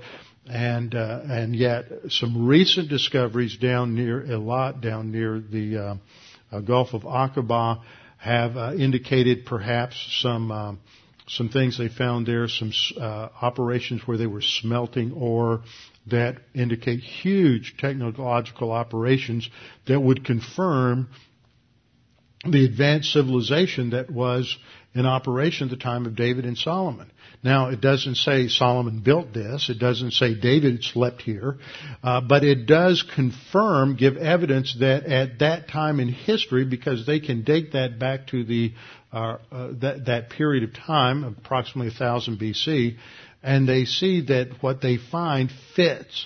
[0.48, 6.00] and uh, and yet some recent discoveries down near Eilat, down near the
[6.52, 7.82] uh, Gulf of Aqaba,
[8.18, 10.80] have indicated perhaps some
[11.28, 15.62] some things they found there, some uh, operations where they were smelting ore
[16.08, 19.50] that indicate huge technological operations
[19.88, 21.10] that would confirm
[22.46, 24.58] the advanced civilization that was
[24.94, 27.10] in operation at the time of David and Solomon.
[27.44, 29.70] Now, it doesn't say Solomon built this.
[29.70, 31.58] It doesn't say David slept here.
[32.02, 37.20] Uh, but it does confirm, give evidence that at that time in history, because they
[37.20, 38.74] can date that back to the
[39.12, 42.96] uh, uh, that, that period of time, approximately 1000 BC,
[43.44, 46.26] and they see that what they find fits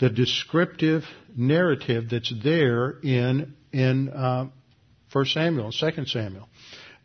[0.00, 1.04] the descriptive
[1.36, 4.48] narrative that's there in in uh,
[5.12, 6.48] First Samuel and Second Samuel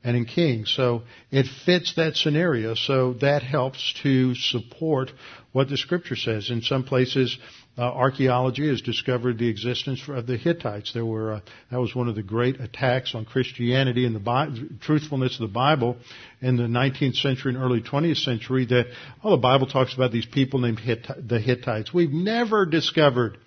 [0.04, 0.74] and in Kings.
[0.76, 2.74] So it fits that scenario.
[2.76, 5.12] So that helps to support
[5.52, 6.50] what the Scripture says.
[6.50, 7.38] In some places,
[7.78, 10.94] uh, archaeology has discovered the existence of the Hittites.
[10.94, 11.40] There were uh,
[11.72, 14.50] that was one of the great attacks on Christianity and the Bi-
[14.82, 15.98] truthfulness of the Bible
[16.42, 18.66] in the 19th century and early 20th century.
[18.66, 18.88] That
[19.24, 21.94] oh, the Bible talks about these people named Hitt- the Hittites.
[21.94, 23.38] We've never discovered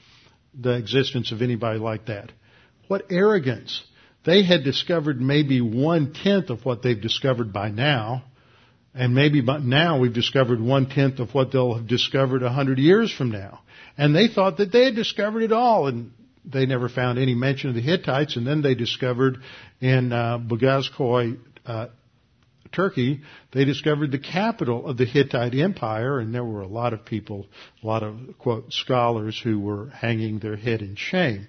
[0.58, 2.32] the existence of anybody like that.
[2.88, 3.82] What arrogance!
[4.24, 8.24] They had discovered maybe one tenth of what they've discovered by now.
[8.94, 12.78] And maybe by now we've discovered one tenth of what they'll have discovered a hundred
[12.78, 13.60] years from now.
[13.96, 16.12] And they thought that they had discovered it all, and
[16.44, 18.36] they never found any mention of the Hittites.
[18.36, 19.38] And then they discovered
[19.80, 21.86] in uh, Bogazkoy, uh,
[22.72, 23.20] Turkey,
[23.52, 27.46] they discovered the capital of the Hittite Empire, and there were a lot of people,
[27.82, 31.48] a lot of quote scholars who were hanging their head in shame.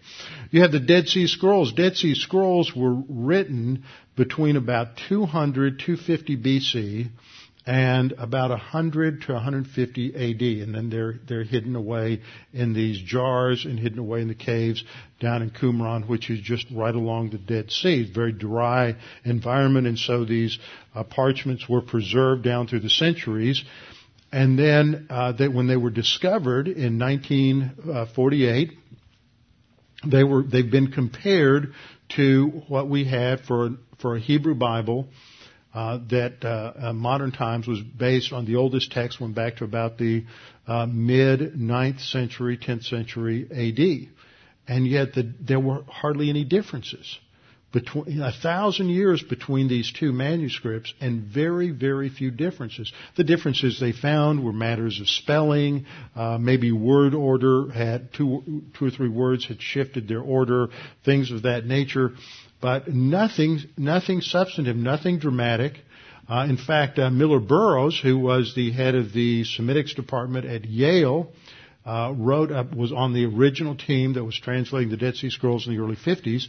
[0.51, 1.73] You have the Dead Sea Scrolls.
[1.73, 3.83] Dead Sea Scrolls were written
[4.15, 7.09] between about 200 250 BC
[7.65, 12.21] and about 100 to 150 AD, and then they're they're hidden away
[12.52, 14.84] in these jars and hidden away in the caves
[15.21, 18.12] down in Qumran, which is just right along the Dead Sea.
[18.13, 20.60] Very dry environment, and so these
[20.93, 23.63] uh, parchments were preserved down through the centuries.
[24.34, 28.71] And then uh, when they were discovered in 1948,
[30.06, 31.73] they were they've been compared
[32.17, 33.70] to what we had for
[34.01, 35.07] for a Hebrew Bible
[35.74, 39.63] uh, that uh, uh, modern times was based on the oldest text went back to
[39.63, 40.24] about the
[40.67, 47.17] uh, mid 9th century, 10th century AD, and yet the, there were hardly any differences
[47.74, 52.93] between a thousand years between these two manuscripts and very very few differences.
[53.17, 58.86] The differences they found were matters of spelling uh, maybe word order had two two
[58.86, 60.67] or three words had shifted their order
[61.03, 62.11] things of that nature
[62.64, 65.74] but nothing, nothing substantive, nothing dramatic.
[66.30, 70.64] Uh, in fact, uh, Millar Burrows, who was the head of the Semitics department at
[70.64, 71.30] Yale,
[71.86, 75.68] uh, wrote up, was on the original team that was translating the Dead Sea Scrolls
[75.68, 76.47] in the early 50s,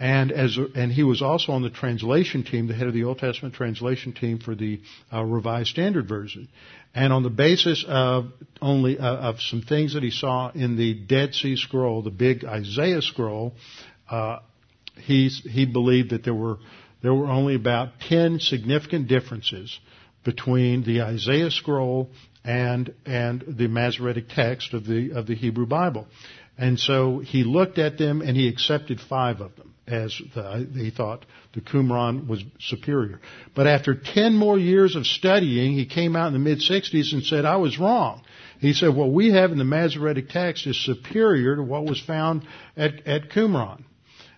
[0.00, 3.20] and as and he was also on the translation team, the head of the Old
[3.20, 4.80] Testament translation team for the
[5.12, 6.48] uh, Revised Standard Version.
[6.92, 10.94] And on the basis of only uh, of some things that he saw in the
[10.94, 13.54] Dead Sea Scroll, the big Isaiah scroll,
[14.10, 14.40] uh,
[14.96, 16.58] he he believed that there were
[17.02, 19.78] there were only about ten significant differences
[20.24, 22.10] between the Isaiah scroll
[22.44, 26.06] and and the Masoretic text of the of the Hebrew Bible.
[26.58, 30.90] And so he looked at them and he accepted five of them as the, he
[30.90, 33.20] thought the Qumran was superior.
[33.54, 37.22] But after 10 more years of studying, he came out in the mid 60s and
[37.24, 38.22] said, I was wrong.
[38.60, 42.46] He said, what we have in the Masoretic text is superior to what was found
[42.76, 43.82] at, at Qumran.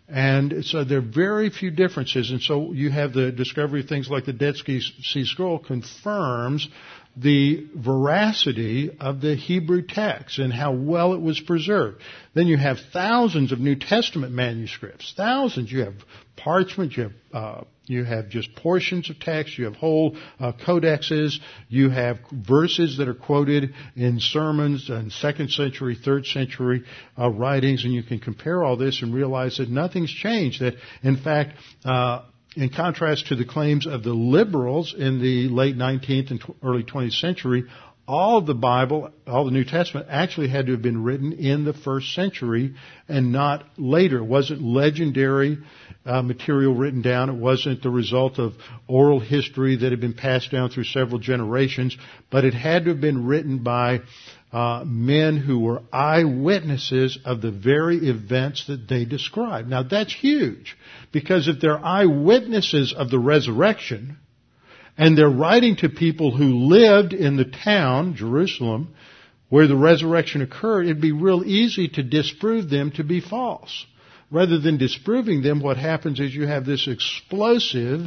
[0.08, 2.30] And so there are very few differences.
[2.30, 6.68] And so you have the discovery of things like the Dead Sea Scroll confirms
[7.16, 12.02] the veracity of the Hebrew text and how well it was preserved.
[12.34, 15.70] Then you have thousands of New Testament manuscripts, thousands.
[15.70, 15.94] You have
[16.36, 21.38] parchment, you have uh, you have just portions of text, you have whole uh, codexes,
[21.68, 26.84] you have verses that are quoted in sermons and second century, third century
[27.18, 30.62] uh, writings, and you can compare all this and realize that nothing's changed.
[30.62, 32.22] That in fact uh,
[32.56, 37.20] in contrast to the claims of the liberals in the late 19th and early 20th
[37.20, 37.64] century,
[38.06, 41.64] all of the Bible, all the New Testament actually had to have been written in
[41.64, 42.74] the first century
[43.08, 44.18] and not later.
[44.18, 45.58] It wasn't legendary
[46.04, 47.30] uh, material written down.
[47.30, 48.52] It wasn't the result of
[48.86, 51.96] oral history that had been passed down through several generations,
[52.30, 54.00] but it had to have been written by
[54.54, 59.68] uh, men who were eyewitnesses of the very events that they described.
[59.68, 60.76] Now that's huge
[61.10, 64.16] because if they're eyewitnesses of the resurrection
[64.96, 68.94] and they're writing to people who lived in the town, Jerusalem,
[69.48, 73.86] where the resurrection occurred, it'd be real easy to disprove them to be false.
[74.30, 78.02] Rather than disproving them, what happens is you have this explosive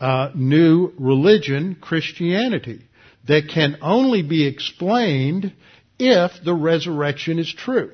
[0.00, 2.80] uh, new religion, Christianity,
[3.28, 5.52] that can only be explained
[5.98, 7.92] if the resurrection is true.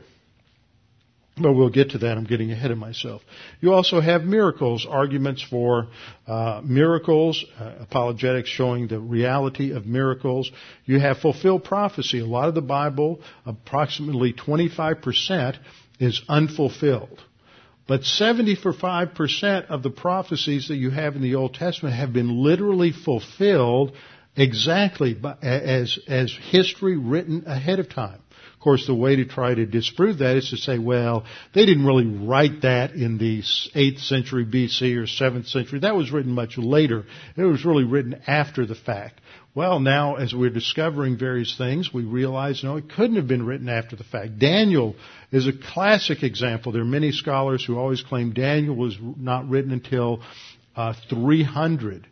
[1.37, 2.19] But we'll get to that.
[2.19, 3.23] I'm getting ahead of myself.
[3.61, 5.89] You also have miracles, arguments for
[6.27, 10.51] uh, miracles, uh, apologetics showing the reality of miracles.
[10.85, 12.21] You have fulfilled prophecy.
[12.21, 15.57] A lot of the Bible, approximately 25%,
[15.99, 17.23] is unfulfilled.
[17.89, 22.93] But 75% of the prophecies that you have in the Old Testament have been literally
[22.93, 23.93] fulfilled
[24.37, 28.21] exactly as, as history written ahead of time.
[28.55, 31.85] Of course, the way to try to disprove that is to say, well, they didn't
[31.85, 35.81] really write that in the 8th century BC or 7th century.
[35.81, 37.05] That was written much later.
[37.37, 39.21] It was really written after the fact.
[39.55, 43.69] Well, now as we're discovering various things, we realize no, it couldn't have been written
[43.69, 44.39] after the fact.
[44.39, 44.95] Daniel
[45.31, 46.73] is a classic example.
[46.73, 50.23] There are many scholars who always claim Daniel was not written until
[50.75, 52.07] uh, 300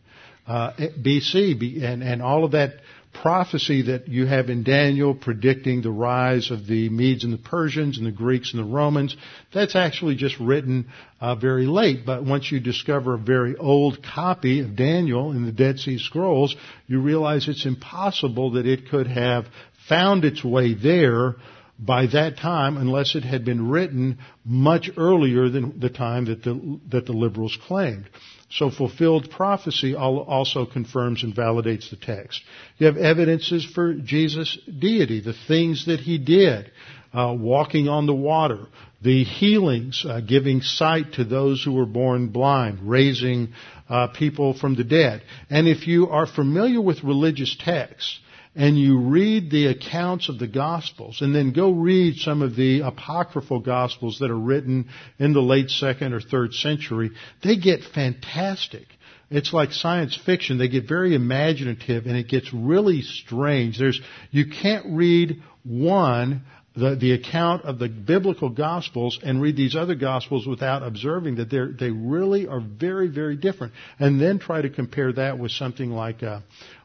[0.46, 2.74] uh, BC, and, and all of that
[3.12, 7.98] prophecy that you have in Daniel predicting the rise of the Medes and the Persians
[7.98, 9.16] and the Greeks and the Romans,
[9.52, 10.88] that's actually just written
[11.20, 12.06] uh, very late.
[12.06, 16.54] But once you discover a very old copy of Daniel in the Dead Sea Scrolls,
[16.86, 19.46] you realize it's impossible that it could have
[19.88, 21.34] found its way there
[21.78, 26.78] by that time unless it had been written much earlier than the time that the,
[26.90, 28.08] that the liberals claimed.
[28.50, 32.42] So fulfilled prophecy also confirms and validates the text.
[32.78, 36.72] You have evidences for Jesus' deity, the things that he did,
[37.12, 38.66] uh, walking on the water,
[39.02, 43.52] the healings, uh, giving sight to those who were born blind, raising
[43.88, 45.22] uh, people from the dead.
[45.48, 48.18] And if you are familiar with religious texts,
[48.54, 52.80] and you read the accounts of the Gospels, and then go read some of the
[52.80, 54.88] apocryphal Gospels that are written
[55.18, 57.10] in the late second or third century,
[57.42, 58.86] they get fantastic.
[59.30, 60.58] It's like science fiction.
[60.58, 63.78] They get very imaginative and it gets really strange.
[63.78, 64.00] There's,
[64.32, 66.42] you can't read one,
[66.74, 71.50] the, the account of the biblical gospels and read these other gospels without observing that
[71.50, 73.72] they they really are very, very different.
[73.98, 76.40] And then try to compare that with something like, uh,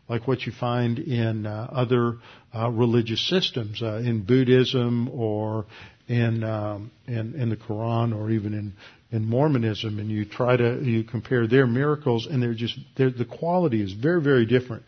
[0.08, 2.18] like what you find in uh, other
[2.54, 5.66] uh, religious systems, uh, in Buddhism or
[6.08, 8.74] in, um, in in the Quran or even in
[9.12, 13.26] in Mormonism, and you try to you compare their miracles, and they're just they're, the
[13.26, 14.84] quality is very very different.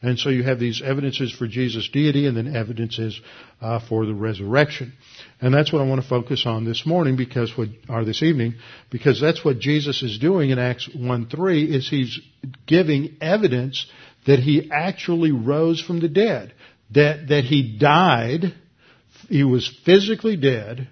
[0.00, 3.20] And so you have these evidences for Jesus' deity and then evidences
[3.60, 4.92] uh, for the resurrection.
[5.40, 8.54] And that's what I want to focus on this morning because what, or this evening,
[8.90, 12.20] because that's what Jesus is doing in Acts 1-3 is he's
[12.64, 13.86] giving evidence
[14.28, 16.52] that he actually rose from the dead.
[16.90, 18.54] That, that he died,
[19.28, 20.86] he was physically dead,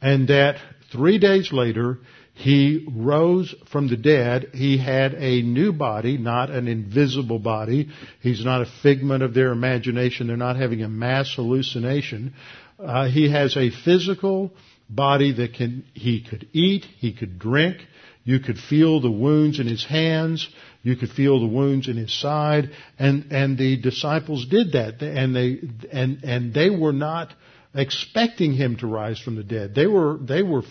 [0.00, 0.56] and that
[0.92, 1.98] three days later,
[2.34, 4.50] he rose from the dead.
[4.54, 7.88] He had a new body, not an invisible body.
[8.20, 10.28] He's not a figment of their imagination.
[10.28, 12.34] They're not having a mass hallucination.
[12.78, 14.52] Uh, he has a physical
[14.88, 17.78] body that can, he could eat, he could drink,
[18.26, 20.46] you could feel the wounds in his hands,
[20.82, 25.34] you could feel the wounds in his side, and, and the disciples did that, and
[25.34, 25.60] they,
[25.92, 27.32] and, and they were not
[27.72, 29.76] expecting him to rise from the dead.
[29.76, 30.62] They were, they were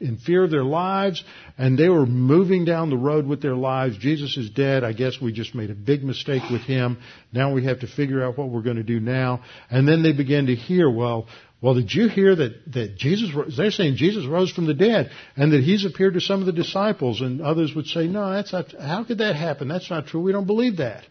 [0.00, 1.22] in fear of their lives,
[1.58, 3.98] and they were moving down the road with their lives.
[3.98, 4.82] Jesus is dead.
[4.84, 6.98] I guess we just made a big mistake with him.
[7.32, 9.42] Now we have to figure out what we're going to do now.
[9.70, 11.28] And then they began to hear, well,
[11.60, 15.52] well, did you hear that, that Jesus, they're saying Jesus rose from the dead and
[15.52, 18.72] that he's appeared to some of the disciples and others would say, no, that's not,
[18.78, 19.68] how could that happen?
[19.68, 20.20] That's not true.
[20.20, 21.04] We don't believe that.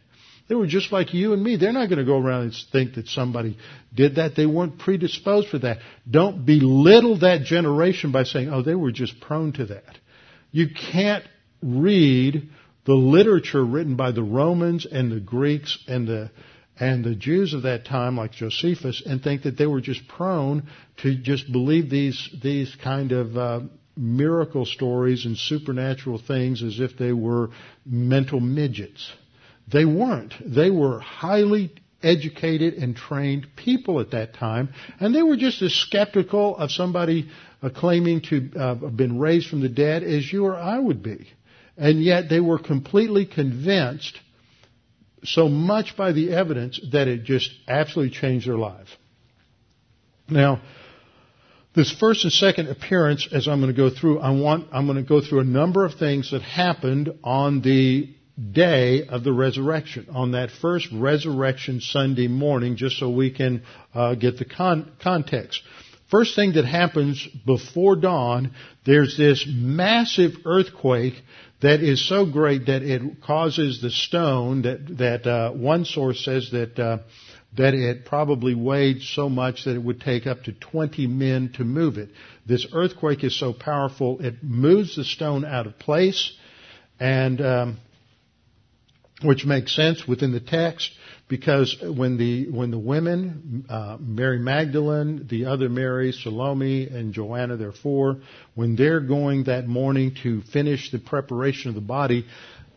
[0.47, 1.57] They were just like you and me.
[1.57, 3.57] They're not going to go around and think that somebody
[3.93, 4.35] did that.
[4.35, 5.79] They weren't predisposed for that.
[6.09, 9.97] Don't belittle that generation by saying, oh, they were just prone to that.
[10.51, 11.23] You can't
[11.63, 12.49] read
[12.85, 16.29] the literature written by the Romans and the Greeks and the
[16.79, 20.67] and the Jews of that time, like Josephus, and think that they were just prone
[20.97, 23.61] to just believe these these kind of uh,
[23.95, 27.49] miracle stories and supernatural things as if they were
[27.85, 29.11] mental midgets.
[29.71, 30.33] They weren't.
[30.45, 31.71] They were highly
[32.03, 34.69] educated and trained people at that time,
[34.99, 37.29] and they were just as skeptical of somebody
[37.63, 41.01] uh, claiming to uh, have been raised from the dead as you or I would
[41.01, 41.27] be.
[41.77, 44.19] And yet they were completely convinced
[45.27, 48.89] so much by the evidence that it just absolutely changed their lives.
[50.29, 50.61] Now,
[51.75, 54.97] this first and second appearance, as I'm going to go through, I want, I'm going
[54.97, 58.09] to go through a number of things that happened on the
[58.51, 63.63] day of the resurrection, on that first resurrection Sunday morning, just so we can
[63.93, 65.61] uh, get the con- context.
[66.15, 68.51] First thing that happens before dawn,
[68.85, 71.15] there's this massive earthquake
[71.61, 76.51] that is so great that it causes the stone that that uh, one source says
[76.51, 76.99] that uh,
[77.57, 81.65] that it probably weighed so much that it would take up to 20 men to
[81.65, 82.11] move it.
[82.45, 86.31] This earthquake is so powerful it moves the stone out of place,
[86.97, 87.77] and um,
[89.21, 90.91] which makes sense within the text
[91.27, 97.57] because when the when the women, uh, Mary Magdalene, the other Mary, Salome, and Joanna,
[97.57, 98.17] there four,
[98.53, 102.25] when they're going that morning to finish the preparation of the body,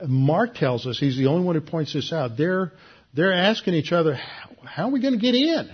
[0.07, 2.37] Mark tells us he's the only one who points this out.
[2.39, 2.73] They're
[3.15, 5.71] they're asking each other, how, how are we going to get in?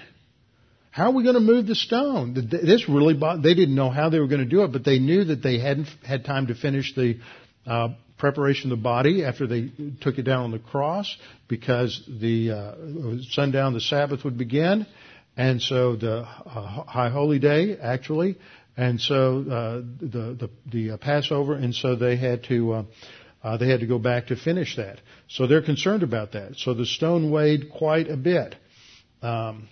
[0.91, 2.35] How are we going to move the stone?
[2.35, 5.25] This really they didn't know how they were going to do it, but they knew
[5.25, 7.19] that they hadn't had time to finish the
[7.67, 11.17] uh, preparation of the body after they took it down on the cross
[11.49, 12.75] because the uh,
[13.31, 14.87] sundown the Sabbath would begin,
[15.37, 18.39] and so the uh, High Holy Day actually,
[18.77, 22.73] and so uh, the the, the uh, Passover, and so they had to.
[22.73, 22.85] Uh,
[23.43, 25.03] uh, they had to go back to finish that.
[25.29, 26.57] So they're concerned about that.
[26.57, 28.55] So the stone weighed quite a bit.
[29.21, 29.69] Um,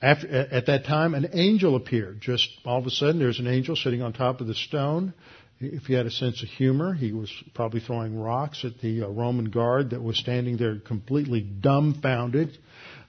[0.00, 2.20] after, at that time, an angel appeared.
[2.20, 5.14] Just all of a sudden, there's an angel sitting on top of the stone.
[5.60, 9.08] If he had a sense of humor, he was probably throwing rocks at the uh,
[9.08, 12.56] Roman guard that was standing there completely dumbfounded,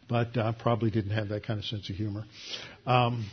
[0.08, 2.26] but uh, probably didn't have that kind of sense of humor.
[2.88, 3.30] Um,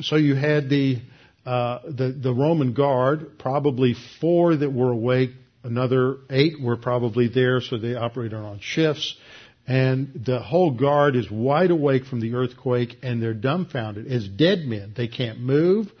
[0.00, 0.98] so you had the,
[1.44, 5.30] uh, the the Roman guard, probably four that were awake.
[5.64, 9.16] Another eight were probably there, so they operated on shifts.
[9.66, 14.60] And the whole guard is wide awake from the earthquake and they're dumbfounded as dead
[14.60, 14.92] men.
[14.96, 15.92] They can't move.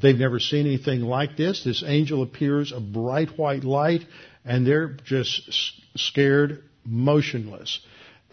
[0.00, 1.64] They've never seen anything like this.
[1.64, 4.02] This angel appears, a bright white light,
[4.44, 5.50] and they're just
[5.96, 7.80] scared, motionless.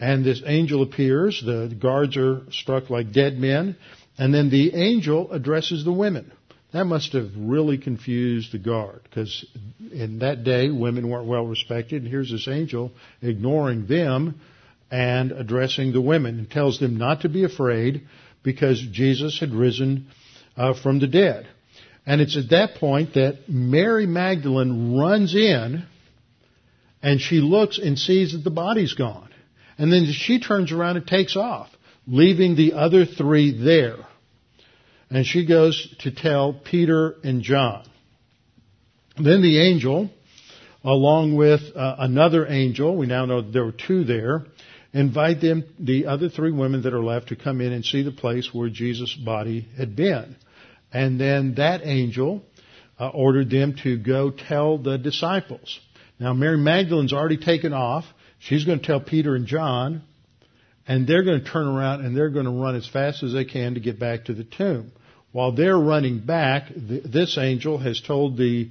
[0.00, 3.76] And this angel appears, the guards are struck like dead men,
[4.16, 6.32] and then the angel addresses the women.
[6.72, 9.44] That must have really confused the guard, because
[9.92, 12.92] in that day, women weren't well respected, and here's this angel
[13.22, 14.40] ignoring them
[14.90, 18.06] and addressing the women, and tells them not to be afraid,
[18.42, 20.06] because Jesus had risen
[20.56, 21.46] uh, from the dead.
[22.08, 25.84] And it's at that point that Mary Magdalene runs in
[27.02, 29.28] and she looks and sees that the body's gone.
[29.76, 31.68] And then she turns around and takes off,
[32.06, 33.98] leaving the other three there.
[35.10, 37.84] And she goes to tell Peter and John.
[39.22, 40.08] Then the angel,
[40.82, 44.46] along with uh, another angel, we now know there were two there,
[44.94, 48.12] invite them, the other three women that are left, to come in and see the
[48.12, 50.36] place where Jesus' body had been.
[50.92, 52.42] And then that angel
[52.98, 55.80] uh, ordered them to go tell the disciples.
[56.18, 58.04] Now Mary Magdalene's already taken off.
[58.38, 60.02] She's going to tell Peter and John,
[60.86, 63.44] and they're going to turn around and they're going to run as fast as they
[63.44, 64.92] can to get back to the tomb.
[65.32, 68.70] While they're running back, this angel has told the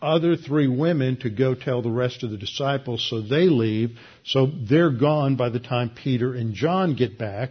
[0.00, 3.98] other three women to go tell the rest of the disciples, so they leave.
[4.24, 7.50] So they're gone by the time Peter and John get back,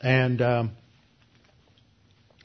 [0.00, 0.70] and um,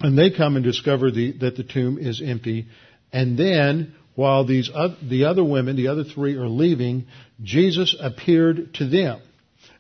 [0.04, 2.68] and they come and discover the, that the tomb is empty.
[3.14, 4.70] And then, while these
[5.02, 7.08] the other women, the other three, are leaving,
[7.42, 9.22] Jesus appeared to them.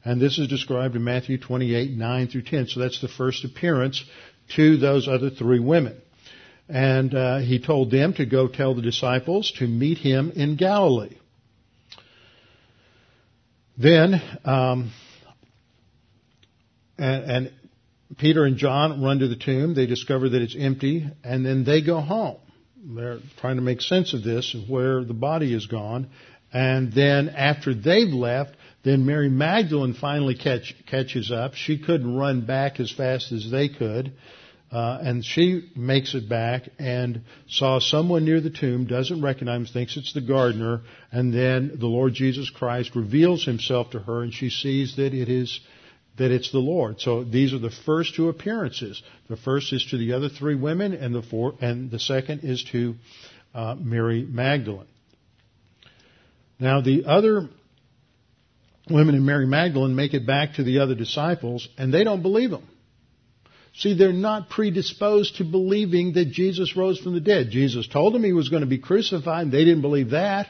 [0.05, 2.67] And this is described in Matthew 28, 9 through 10.
[2.67, 4.03] So that's the first appearance
[4.55, 6.01] to those other three women.
[6.69, 11.17] And uh, he told them to go tell the disciples to meet him in Galilee.
[13.77, 14.91] Then, um,
[16.97, 17.53] and, and
[18.17, 19.73] Peter and John run to the tomb.
[19.73, 22.37] They discover that it's empty, and then they go home.
[22.85, 26.09] They're trying to make sense of this, of where the body is gone.
[26.51, 31.53] And then after they've left, then Mary Magdalene finally catch, catches up.
[31.55, 34.13] She couldn't run back as fast as they could.
[34.71, 39.97] Uh, and she makes it back and saw someone near the tomb, doesn't recognize thinks
[39.97, 44.49] it's the gardener, and then the Lord Jesus Christ reveals himself to her and she
[44.49, 45.59] sees that it is
[46.17, 47.01] that it's the Lord.
[47.01, 49.01] So these are the first two appearances.
[49.29, 52.63] The first is to the other three women, and the four, and the second is
[52.71, 52.95] to
[53.53, 54.87] uh, Mary Magdalene.
[56.59, 57.49] Now the other
[58.89, 62.51] women and Mary Magdalene make it back to the other disciples, and they don't believe
[62.51, 62.67] them.
[63.75, 67.49] See, they're not predisposed to believing that Jesus rose from the dead.
[67.49, 70.47] Jesus told them he was going to be crucified, and they didn't believe that.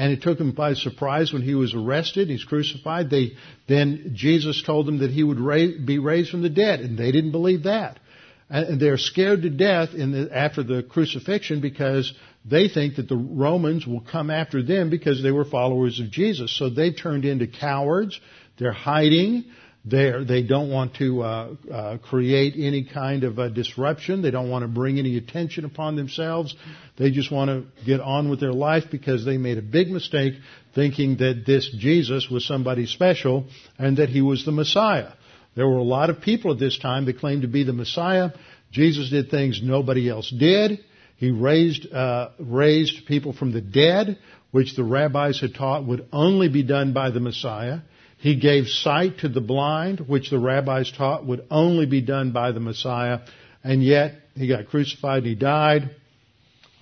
[0.00, 3.10] And it took them by surprise when he was arrested, he's crucified.
[3.10, 3.32] They,
[3.68, 7.12] then Jesus told them that he would raise, be raised from the dead, and they
[7.12, 8.00] didn't believe that.
[8.48, 12.14] And they're scared to death the, after the crucifixion because
[12.46, 16.58] they think that the Romans will come after them because they were followers of Jesus.
[16.58, 18.18] So they've turned into cowards.
[18.58, 19.44] They're hiding.
[19.84, 24.20] They're, they don't want to uh, uh, create any kind of a disruption.
[24.20, 26.54] They don't want to bring any attention upon themselves.
[26.98, 30.34] They just want to get on with their life because they made a big mistake
[30.74, 33.46] thinking that this Jesus was somebody special
[33.78, 35.12] and that he was the Messiah.
[35.56, 38.30] There were a lot of people at this time that claimed to be the Messiah.
[38.70, 40.80] Jesus did things nobody else did.
[41.16, 44.18] He raised uh, raised people from the dead,
[44.52, 47.80] which the rabbis had taught would only be done by the Messiah.
[48.20, 52.52] He gave sight to the blind, which the rabbis taught would only be done by
[52.52, 53.20] the Messiah,
[53.64, 55.96] and yet he got crucified and he died.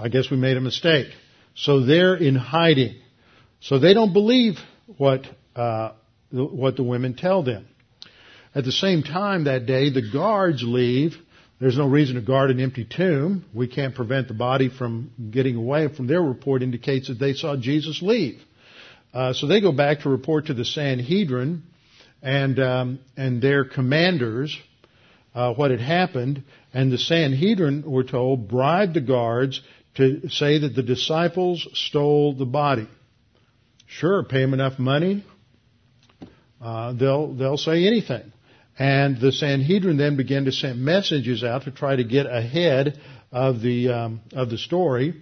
[0.00, 1.06] I guess we made a mistake.
[1.54, 2.96] So they're in hiding.
[3.60, 4.56] So they don't believe
[4.96, 5.92] what uh,
[6.30, 7.68] what the women tell them.
[8.52, 11.14] At the same time that day, the guards leave.
[11.60, 13.44] There's no reason to guard an empty tomb.
[13.54, 15.86] We can't prevent the body from getting away.
[15.88, 18.40] From their report indicates that they saw Jesus leave.
[19.12, 21.62] Uh, so they go back to report to the Sanhedrin
[22.22, 24.56] and um, and their commanders
[25.34, 26.42] uh, what had happened,
[26.74, 29.60] and the Sanhedrin were told bribed the guards
[29.94, 32.88] to say that the disciples stole the body.
[33.86, 35.24] Sure, pay them enough money,
[36.60, 38.32] uh, they'll they'll say anything.
[38.78, 43.00] And the Sanhedrin then began to send messages out to try to get ahead
[43.32, 45.20] of the um, of the story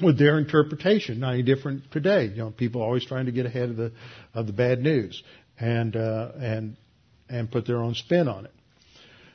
[0.00, 1.20] with their interpretation.
[1.20, 2.26] Not any different today.
[2.26, 3.92] You know, people always trying to get ahead of the
[4.34, 5.22] of the bad news
[5.58, 6.76] and uh, and
[7.28, 8.52] and put their own spin on it.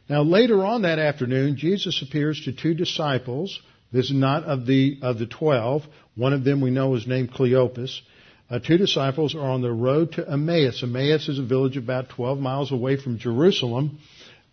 [0.09, 3.59] Now later on that afternoon, Jesus appears to two disciples.
[3.91, 5.83] This is not of the of the twelve.
[6.15, 8.01] One of them we know is named Cleopas.
[8.49, 10.83] Uh, two disciples are on the road to Emmaus.
[10.83, 13.99] Emmaus is a village about 12 miles away from Jerusalem.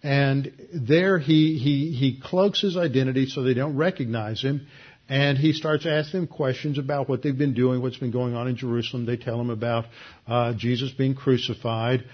[0.05, 4.69] And there he, he, he cloaks his identity so they don't recognize him
[5.09, 8.49] and he starts asking them questions about what they've been doing, what's been going on
[8.49, 9.07] in Jerusalem.
[9.07, 9.87] They tell him about
[10.27, 12.05] uh, Jesus being crucified,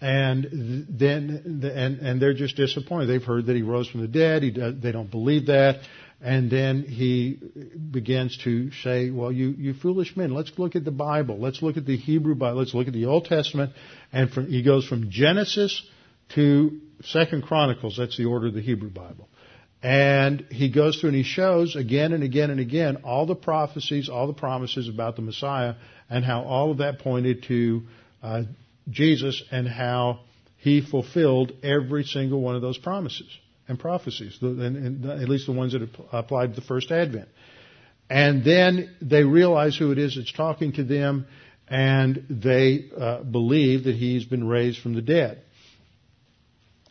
[0.00, 3.06] and then and and they're just disappointed.
[3.06, 4.42] They've heard that he rose from the dead.
[4.42, 5.80] He does, they don't believe that.
[6.20, 7.38] And then he
[7.92, 11.38] begins to say, well, you, you foolish men, let's look at the Bible.
[11.38, 12.58] Let's look at the Hebrew Bible.
[12.58, 13.72] Let's look at the Old Testament.
[14.12, 15.80] And from, he goes from Genesis
[16.34, 17.96] to Second Chronicles.
[17.98, 19.28] That's the order of the Hebrew Bible.
[19.82, 24.08] And he goes through and he shows again and again and again all the prophecies,
[24.08, 25.74] all the promises about the Messiah,
[26.10, 27.82] and how all of that pointed to
[28.22, 28.42] uh,
[28.90, 30.20] Jesus and how
[30.56, 33.28] he fulfilled every single one of those promises
[33.68, 37.28] and prophecies, and, and at least the ones that applied to the first advent.
[38.10, 41.26] And then they realize who it is that's talking to them,
[41.68, 45.42] and they uh, believe that he's been raised from the dead.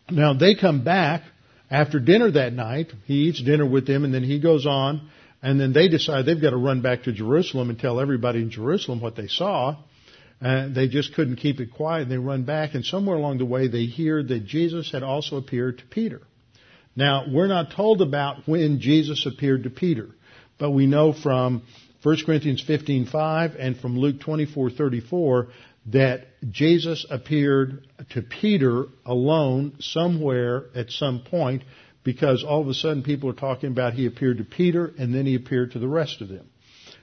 [0.09, 1.23] Now they come back
[1.69, 2.91] after dinner that night.
[3.05, 5.09] He eats dinner with them, and then he goes on,
[5.41, 8.49] and then they decide they've got to run back to Jerusalem and tell everybody in
[8.49, 9.75] Jerusalem what they saw.
[10.39, 12.03] And they just couldn't keep it quiet.
[12.03, 15.37] And they run back, and somewhere along the way, they hear that Jesus had also
[15.37, 16.21] appeared to Peter.
[16.95, 20.09] Now, we're not told about when Jesus appeared to Peter,
[20.59, 21.61] but we know from
[22.03, 25.47] 1 Corinthians 15:5 and from Luke 24:34
[25.87, 31.63] that Jesus appeared to Peter alone somewhere at some point
[32.03, 35.25] because all of a sudden people are talking about he appeared to Peter and then
[35.25, 36.49] he appeared to the rest of them.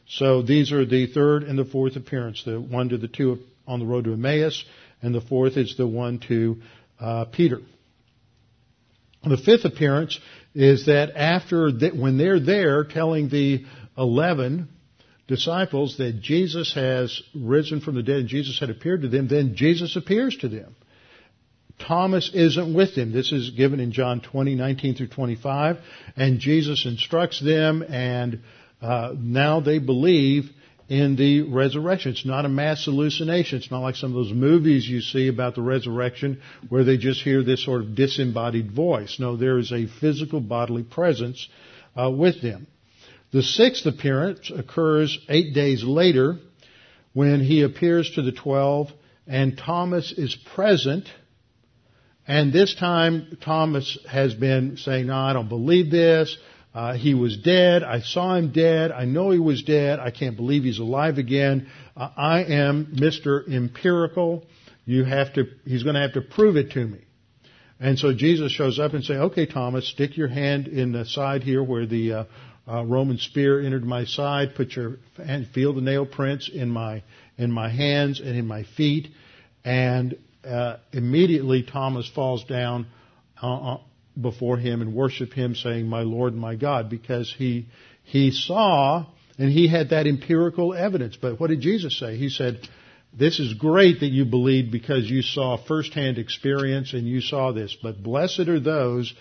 [0.07, 3.81] So these are the third and the fourth appearance, the one to the two on
[3.81, 4.65] the road to Emmaus,
[5.03, 6.61] and the fourth is the one to
[7.01, 7.61] uh, Peter.
[9.25, 10.19] The fifth appearance
[10.55, 13.65] is that after, when they're there telling the
[13.97, 14.69] eleven
[15.27, 19.57] disciples that Jesus has risen from the dead and Jesus had appeared to them, then
[19.57, 20.77] Jesus appears to them.
[21.79, 23.13] Thomas isn't with them.
[23.13, 25.79] This is given in John 20, 19 through 25.
[26.17, 28.41] And Jesus instructs them and
[28.81, 30.51] uh, now they believe
[30.89, 32.13] in the resurrection.
[32.13, 33.59] It's not a mass hallucination.
[33.59, 37.23] It's not like some of those movies you see about the resurrection where they just
[37.23, 39.17] hear this sort of disembodied voice.
[39.19, 41.49] No, there is a physical bodily presence
[41.97, 42.67] uh, with them.
[43.35, 46.37] The sixth appearance occurs eight days later
[47.15, 48.93] when he appears to the twelve
[49.27, 51.09] and Thomas is present.
[52.29, 56.39] And this time Thomas has been saying, no, I don't believe this.
[56.73, 57.83] Uh, he was dead.
[57.83, 58.93] I saw him dead.
[58.93, 59.99] I know he was dead.
[59.99, 61.67] I can't believe he's alive again.
[61.97, 63.53] Uh, I am Mr.
[63.53, 64.45] Empirical.
[64.85, 67.01] You have to, he's going to have to prove it to me.
[67.81, 71.43] And so Jesus shows up and say, okay, Thomas, stick your hand in the side
[71.43, 72.25] here where the uh,
[72.67, 74.55] uh, Roman spear entered my side.
[74.55, 77.03] Put your hand, feel the nail prints in my
[77.37, 79.09] in my hands and in my feet.
[79.65, 82.87] And uh, immediately Thomas falls down
[83.43, 83.79] uh, uh
[84.21, 87.67] before him and worship him saying, my Lord and my God, because he,
[88.05, 89.07] he saw
[89.39, 91.19] and he had that empirical evidence.
[91.21, 92.17] But what did Jesus say?
[92.17, 92.61] He said,
[93.17, 97.77] this is great that you believed because you saw firsthand experience and you saw this,
[97.81, 99.13] but blessed are those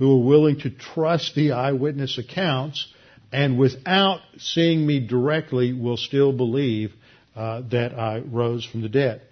[0.00, 2.92] who are willing to trust the eyewitness accounts
[3.30, 6.92] and without seeing me directly will still believe
[7.36, 9.22] uh, that I rose from the dead.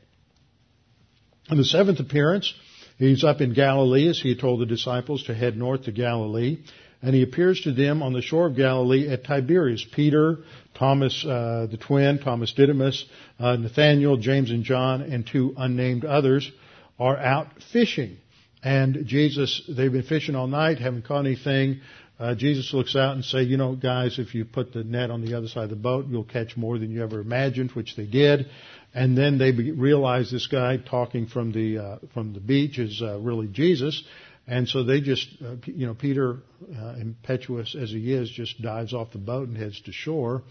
[1.51, 2.55] In the seventh appearance,
[2.99, 6.59] He's up in Galilee as he told the disciples to head north to Galilee.
[7.01, 9.87] And he appears to them on the shore of Galilee at Tiberias.
[9.93, 10.39] Peter,
[10.75, 13.05] Thomas uh, the twin, Thomas Didymus,
[13.39, 16.51] uh, Nathaniel, James and John, and two unnamed others
[16.99, 18.17] are out fishing.
[18.63, 21.81] And Jesus, they've been fishing all night, haven't caught anything.
[22.19, 25.25] Uh, Jesus looks out and say, you know, guys, if you put the net on
[25.25, 28.07] the other side of the boat, you'll catch more than you ever imagined, which they
[28.07, 28.47] did.
[28.93, 33.19] And then they realize this guy talking from the uh, from the beach is uh,
[33.21, 34.03] really Jesus,
[34.47, 36.39] and so they just, uh, you know, Peter,
[36.77, 40.43] uh, impetuous as he is, just dives off the boat and heads to shore,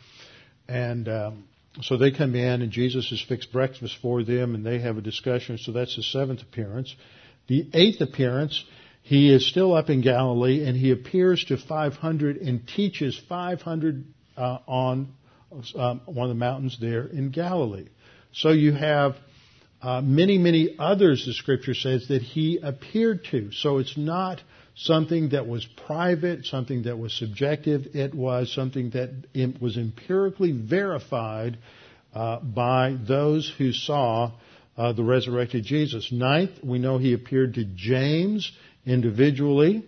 [0.67, 1.09] and.
[1.09, 1.43] Um,
[1.79, 5.01] so they come in and Jesus has fixed breakfast for them and they have a
[5.01, 5.59] discussion.
[5.59, 6.95] So that's the seventh appearance.
[7.47, 8.63] The eighth appearance
[9.07, 14.03] he is still up in Galilee and he appears to 500 and teaches 500
[14.35, 15.13] uh, on
[15.75, 17.87] um, one of the mountains there in Galilee.
[18.33, 19.15] So you have
[19.81, 23.53] uh, many, many others, the scripture says, that he appeared to.
[23.53, 24.41] So it's not
[24.75, 27.95] something that was private, something that was subjective.
[27.95, 31.57] It was something that was empirically verified
[32.13, 34.33] uh, by those who saw
[34.77, 36.11] uh, the resurrected Jesus.
[36.11, 38.51] Ninth, we know he appeared to James
[38.85, 39.83] individually.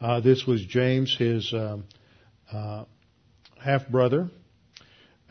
[0.00, 1.84] Uh, this was James, his um,
[2.52, 2.84] uh,
[3.58, 4.30] half brother.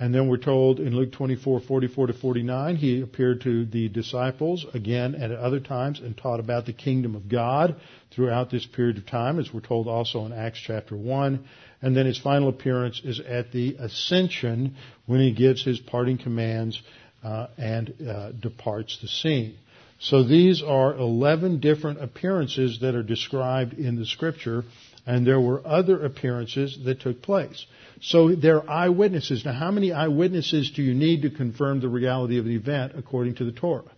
[0.02, 4.66] And then we're told in Luke 24, 44 to 49, he appeared to the disciples
[4.74, 7.76] again and at other times and taught about the kingdom of God
[8.12, 11.44] throughout this period of time, as we're told also in Acts chapter 1.
[11.82, 14.76] And then his final appearance is at the ascension
[15.06, 16.82] when he gives his parting commands
[17.24, 19.56] uh, and uh, departs the scene.
[20.00, 24.64] So these are 11 different appearances that are described in the scripture,
[25.06, 27.66] and there were other appearances that took place.
[28.02, 29.44] So they're eyewitnesses.
[29.44, 33.36] Now, how many eyewitnesses do you need to confirm the reality of the event according
[33.36, 33.92] to the Torah?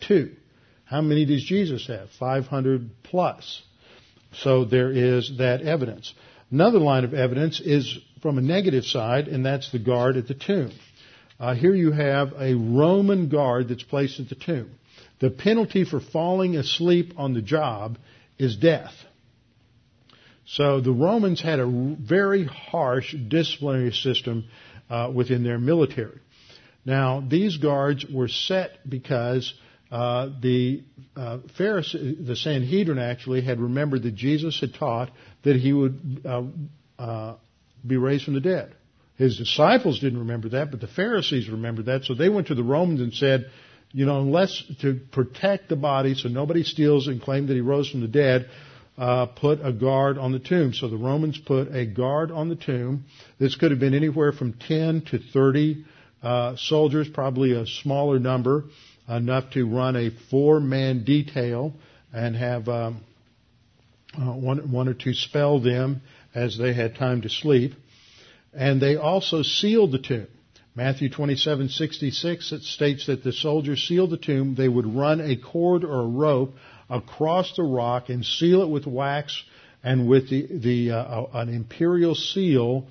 [0.00, 0.34] Two.
[0.84, 2.10] How many does Jesus have?
[2.18, 3.62] 500 plus.
[4.32, 6.12] So there is that evidence.
[6.50, 10.34] Another line of evidence is from a negative side, and that's the guard at the
[10.34, 10.72] tomb.
[11.38, 14.70] Uh, here you have a Roman guard that's placed at the tomb.
[15.20, 17.98] The penalty for falling asleep on the job
[18.38, 18.94] is death.
[20.46, 24.44] So the Romans had a very harsh disciplinary system
[24.88, 26.20] uh, within their military.
[26.84, 29.52] Now, these guards were set because
[29.90, 30.84] uh, the
[31.16, 35.10] uh, Pharisee, the Sanhedrin actually had remembered that Jesus had taught
[35.42, 36.42] that he would uh,
[36.98, 37.34] uh,
[37.84, 38.75] be raised from the dead.
[39.16, 42.62] His disciples didn't remember that, but the Pharisees remembered that, so they went to the
[42.62, 43.50] Romans and said,
[43.92, 47.88] you know, unless to protect the body so nobody steals and claim that he rose
[47.88, 48.50] from the dead,
[48.98, 50.74] uh, put a guard on the tomb.
[50.74, 53.04] So the Romans put a guard on the tomb.
[53.38, 55.84] This could have been anywhere from 10 to 30
[56.22, 58.64] uh, soldiers, probably a smaller number,
[59.08, 61.72] enough to run a four-man detail
[62.12, 63.00] and have um,
[64.18, 66.00] uh, one, one or two spell them
[66.34, 67.74] as they had time to sleep.
[68.56, 70.28] And they also sealed the tomb.
[70.74, 74.54] Matthew 27:66 it states that the soldiers sealed the tomb.
[74.54, 76.54] They would run a cord or a rope
[76.90, 79.42] across the rock and seal it with wax
[79.82, 82.86] and with the, the uh, an imperial seal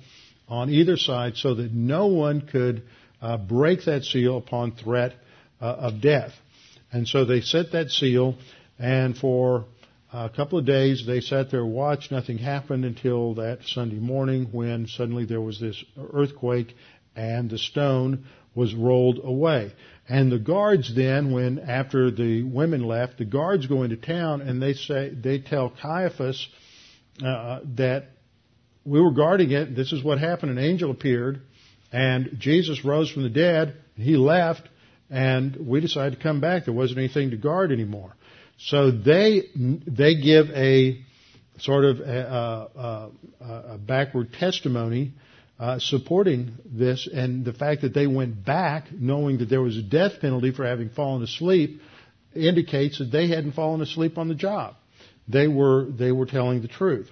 [0.48, 2.82] on either side, so that no one could
[3.20, 5.12] uh, break that seal upon threat
[5.60, 6.32] uh, of death.
[6.92, 8.36] And so they set that seal,
[8.78, 9.64] and for
[10.24, 12.10] a couple of days they sat there, watched.
[12.10, 16.74] Nothing happened until that Sunday morning, when suddenly there was this earthquake,
[17.14, 19.72] and the stone was rolled away.
[20.08, 24.62] And the guards then, when after the women left, the guards go into town and
[24.62, 26.48] they say they tell Caiaphas
[27.22, 28.06] uh, that
[28.84, 29.76] we were guarding it.
[29.76, 30.52] This is what happened.
[30.52, 31.42] An angel appeared,
[31.92, 33.74] and Jesus rose from the dead.
[33.96, 34.66] He left,
[35.10, 36.64] and we decided to come back.
[36.64, 38.14] There wasn't anything to guard anymore.
[38.58, 41.00] So they they give a
[41.58, 45.12] sort of a, a, a backward testimony
[45.58, 49.82] uh, supporting this, and the fact that they went back knowing that there was a
[49.82, 51.80] death penalty for having fallen asleep
[52.34, 54.74] indicates that they hadn't fallen asleep on the job.
[55.28, 57.10] They were they were telling the truth.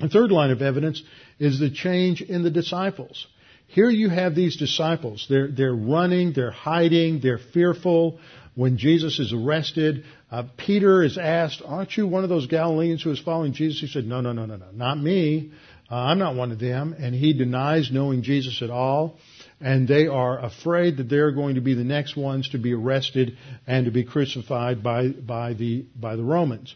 [0.00, 1.02] The third line of evidence
[1.40, 3.26] is the change in the disciples.
[3.66, 5.26] Here you have these disciples.
[5.28, 8.18] They're, they're running, they're hiding, they're fearful.
[8.58, 13.12] When Jesus is arrested, uh, Peter is asked, aren't you one of those Galileans who
[13.12, 13.80] is following Jesus?
[13.80, 15.52] He said, no, no, no, no, no, not me.
[15.88, 16.92] Uh, I'm not one of them.
[16.98, 19.16] And he denies knowing Jesus at all.
[19.60, 23.38] And they are afraid that they're going to be the next ones to be arrested
[23.64, 26.74] and to be crucified by, by the, by the Romans.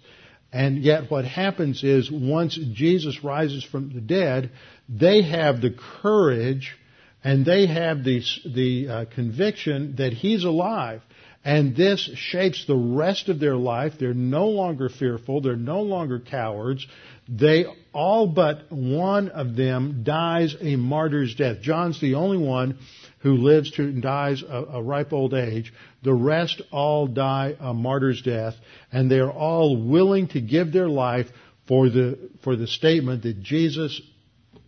[0.53, 4.53] And yet what happens is once Jesus rises from the dead,
[4.89, 6.77] they have the courage
[7.25, 11.03] and they have the, the uh, conviction that he's alive.
[11.45, 13.95] And this shapes the rest of their life.
[13.99, 15.41] They're no longer fearful.
[15.41, 16.87] They're no longer cowards.
[17.29, 21.61] They all but one of them dies a martyr's death.
[21.61, 22.79] John's the only one
[23.21, 25.73] who lives to and dies a, a ripe old age.
[26.03, 28.55] The rest all die a martyr's death,
[28.93, 31.27] and they are all willing to give their life
[31.67, 34.01] for the for the statement that Jesus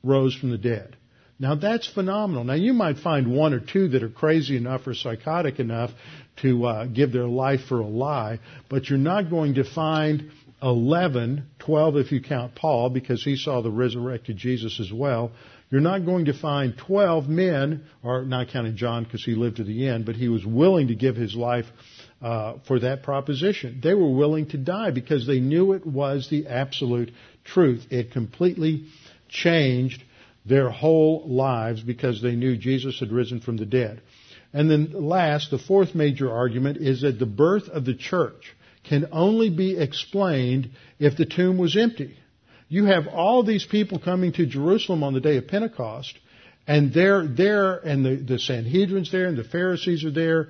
[0.03, 0.97] rose from the dead.
[1.39, 2.45] Now that's phenomenal.
[2.45, 5.91] Now you might find one or two that are crazy enough or psychotic enough
[6.43, 10.31] to uh, give their life for a lie, but you're not going to find
[10.63, 15.33] 11, 12 if you count Paul, because he saw the resurrected Jesus as well.
[15.71, 19.65] You're not going to find 12 men, or not counting John because he lived to
[19.65, 21.67] the end, but he was willing to give his life
[22.23, 23.81] uh, for that proposition.
[23.83, 27.11] They were willing to die because they knew it was the absolute
[27.45, 27.87] truth.
[27.91, 28.87] It completely
[29.29, 30.03] changed
[30.45, 34.03] their whole lives because they knew Jesus had risen from the dead.
[34.53, 38.55] And then last, the fourth major argument is that the birth of the church
[38.89, 42.17] can only be explained if the tomb was empty.
[42.69, 46.19] You have all these people coming to Jerusalem on the day of Pentecost,
[46.67, 50.49] and they're there, and the, the Sanhedrin's there, and the Pharisees are there,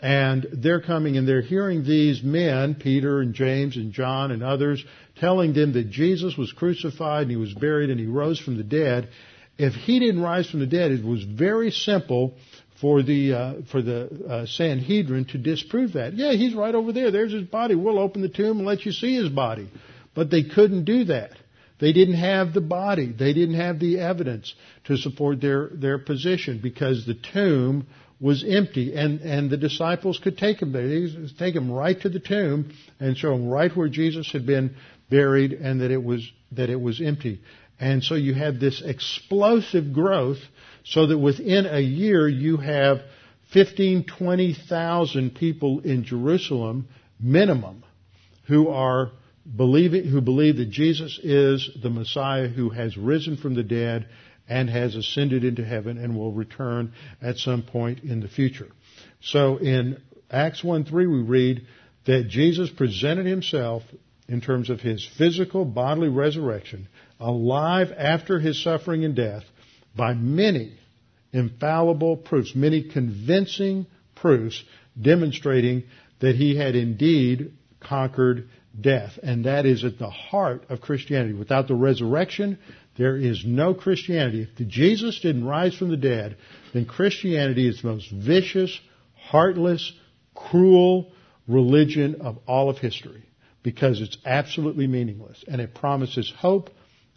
[0.00, 4.84] and they're coming and they're hearing these men, Peter and James and John and others,
[5.18, 8.62] telling them that Jesus was crucified and he was buried and he rose from the
[8.62, 9.08] dead.
[9.58, 12.34] If he didn't rise from the dead, it was very simple
[12.80, 16.14] for the uh, for the uh, Sanhedrin to disprove that.
[16.14, 17.10] Yeah, he's right over there.
[17.10, 17.74] There's his body.
[17.74, 19.70] We'll open the tomb and let you see his body.
[20.14, 21.32] But they couldn't do that.
[21.78, 23.12] They didn't have the body.
[23.12, 24.54] They didn't have the evidence
[24.84, 27.86] to support their their position because the tomb
[28.20, 30.88] was empty, and and the disciples could take him there.
[30.88, 34.76] They take him right to the tomb and show him right where Jesus had been
[35.10, 37.40] buried, and that it was that it was empty.
[37.78, 40.38] And so you have this explosive growth
[40.84, 43.02] so that within a year you have
[43.52, 46.88] 15, 20,000 people in Jerusalem
[47.20, 47.84] minimum
[48.46, 49.10] who are
[49.56, 54.08] believing, who believe that Jesus is the Messiah who has risen from the dead
[54.48, 58.68] and has ascended into heaven and will return at some point in the future.
[59.20, 60.00] So in
[60.30, 61.66] Acts 1-3 we read
[62.06, 63.82] that Jesus presented himself
[64.28, 66.88] in terms of his physical bodily resurrection
[67.20, 69.44] alive after his suffering and death
[69.96, 70.78] by many
[71.32, 74.62] infallible proofs, many convincing proofs
[75.00, 75.84] demonstrating
[76.20, 78.48] that he had indeed conquered
[78.78, 79.18] death.
[79.22, 81.34] And that is at the heart of Christianity.
[81.34, 82.58] Without the resurrection,
[82.96, 84.48] there is no Christianity.
[84.58, 86.36] If Jesus didn't rise from the dead,
[86.72, 88.78] then Christianity is the most vicious,
[89.14, 89.92] heartless,
[90.34, 91.12] cruel
[91.46, 93.22] religion of all of history
[93.62, 96.70] because it's absolutely meaningless and it promises hope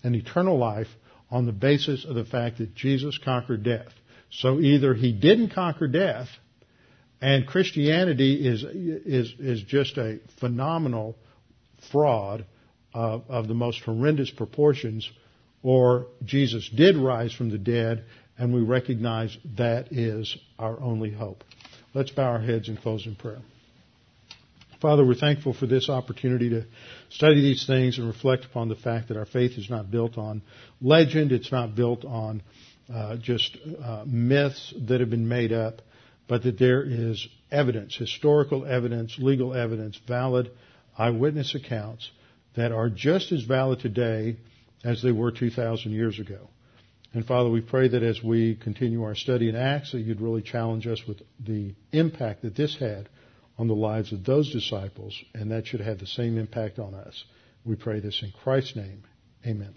[0.04, 0.88] and eternal life
[1.32, 3.92] on the basis of the fact that Jesus conquered death.
[4.32, 6.28] So either he didn't conquer death
[7.22, 11.16] and Christianity is, is, is just a phenomenal
[11.92, 12.46] fraud
[12.94, 15.10] of, of the most horrendous proportions,
[15.62, 18.06] or Jesus did rise from the dead,
[18.38, 21.44] and we recognize that is our only hope.
[21.94, 23.42] Let's bow our heads and close in prayer.
[24.82, 26.66] Father, we're thankful for this opportunity to
[27.10, 30.42] study these things and reflect upon the fact that our faith is not built on
[30.80, 32.42] legend, it's not built on
[32.94, 35.82] uh, just uh, myths that have been made up,
[36.30, 40.50] but that there is evidence, historical evidence, legal evidence, valid
[40.98, 42.10] eyewitness accounts
[42.56, 44.38] that are just as valid today
[44.86, 46.50] as they were 2,000 years ago.
[47.14, 50.42] And Father, we pray that as we continue our study in Acts, that you'd really
[50.42, 53.10] challenge us with the impact that this had
[53.60, 57.26] on the lives of those disciples, and that should have the same impact on us.
[57.66, 59.04] We pray this in Christ's name.
[59.46, 59.76] Amen.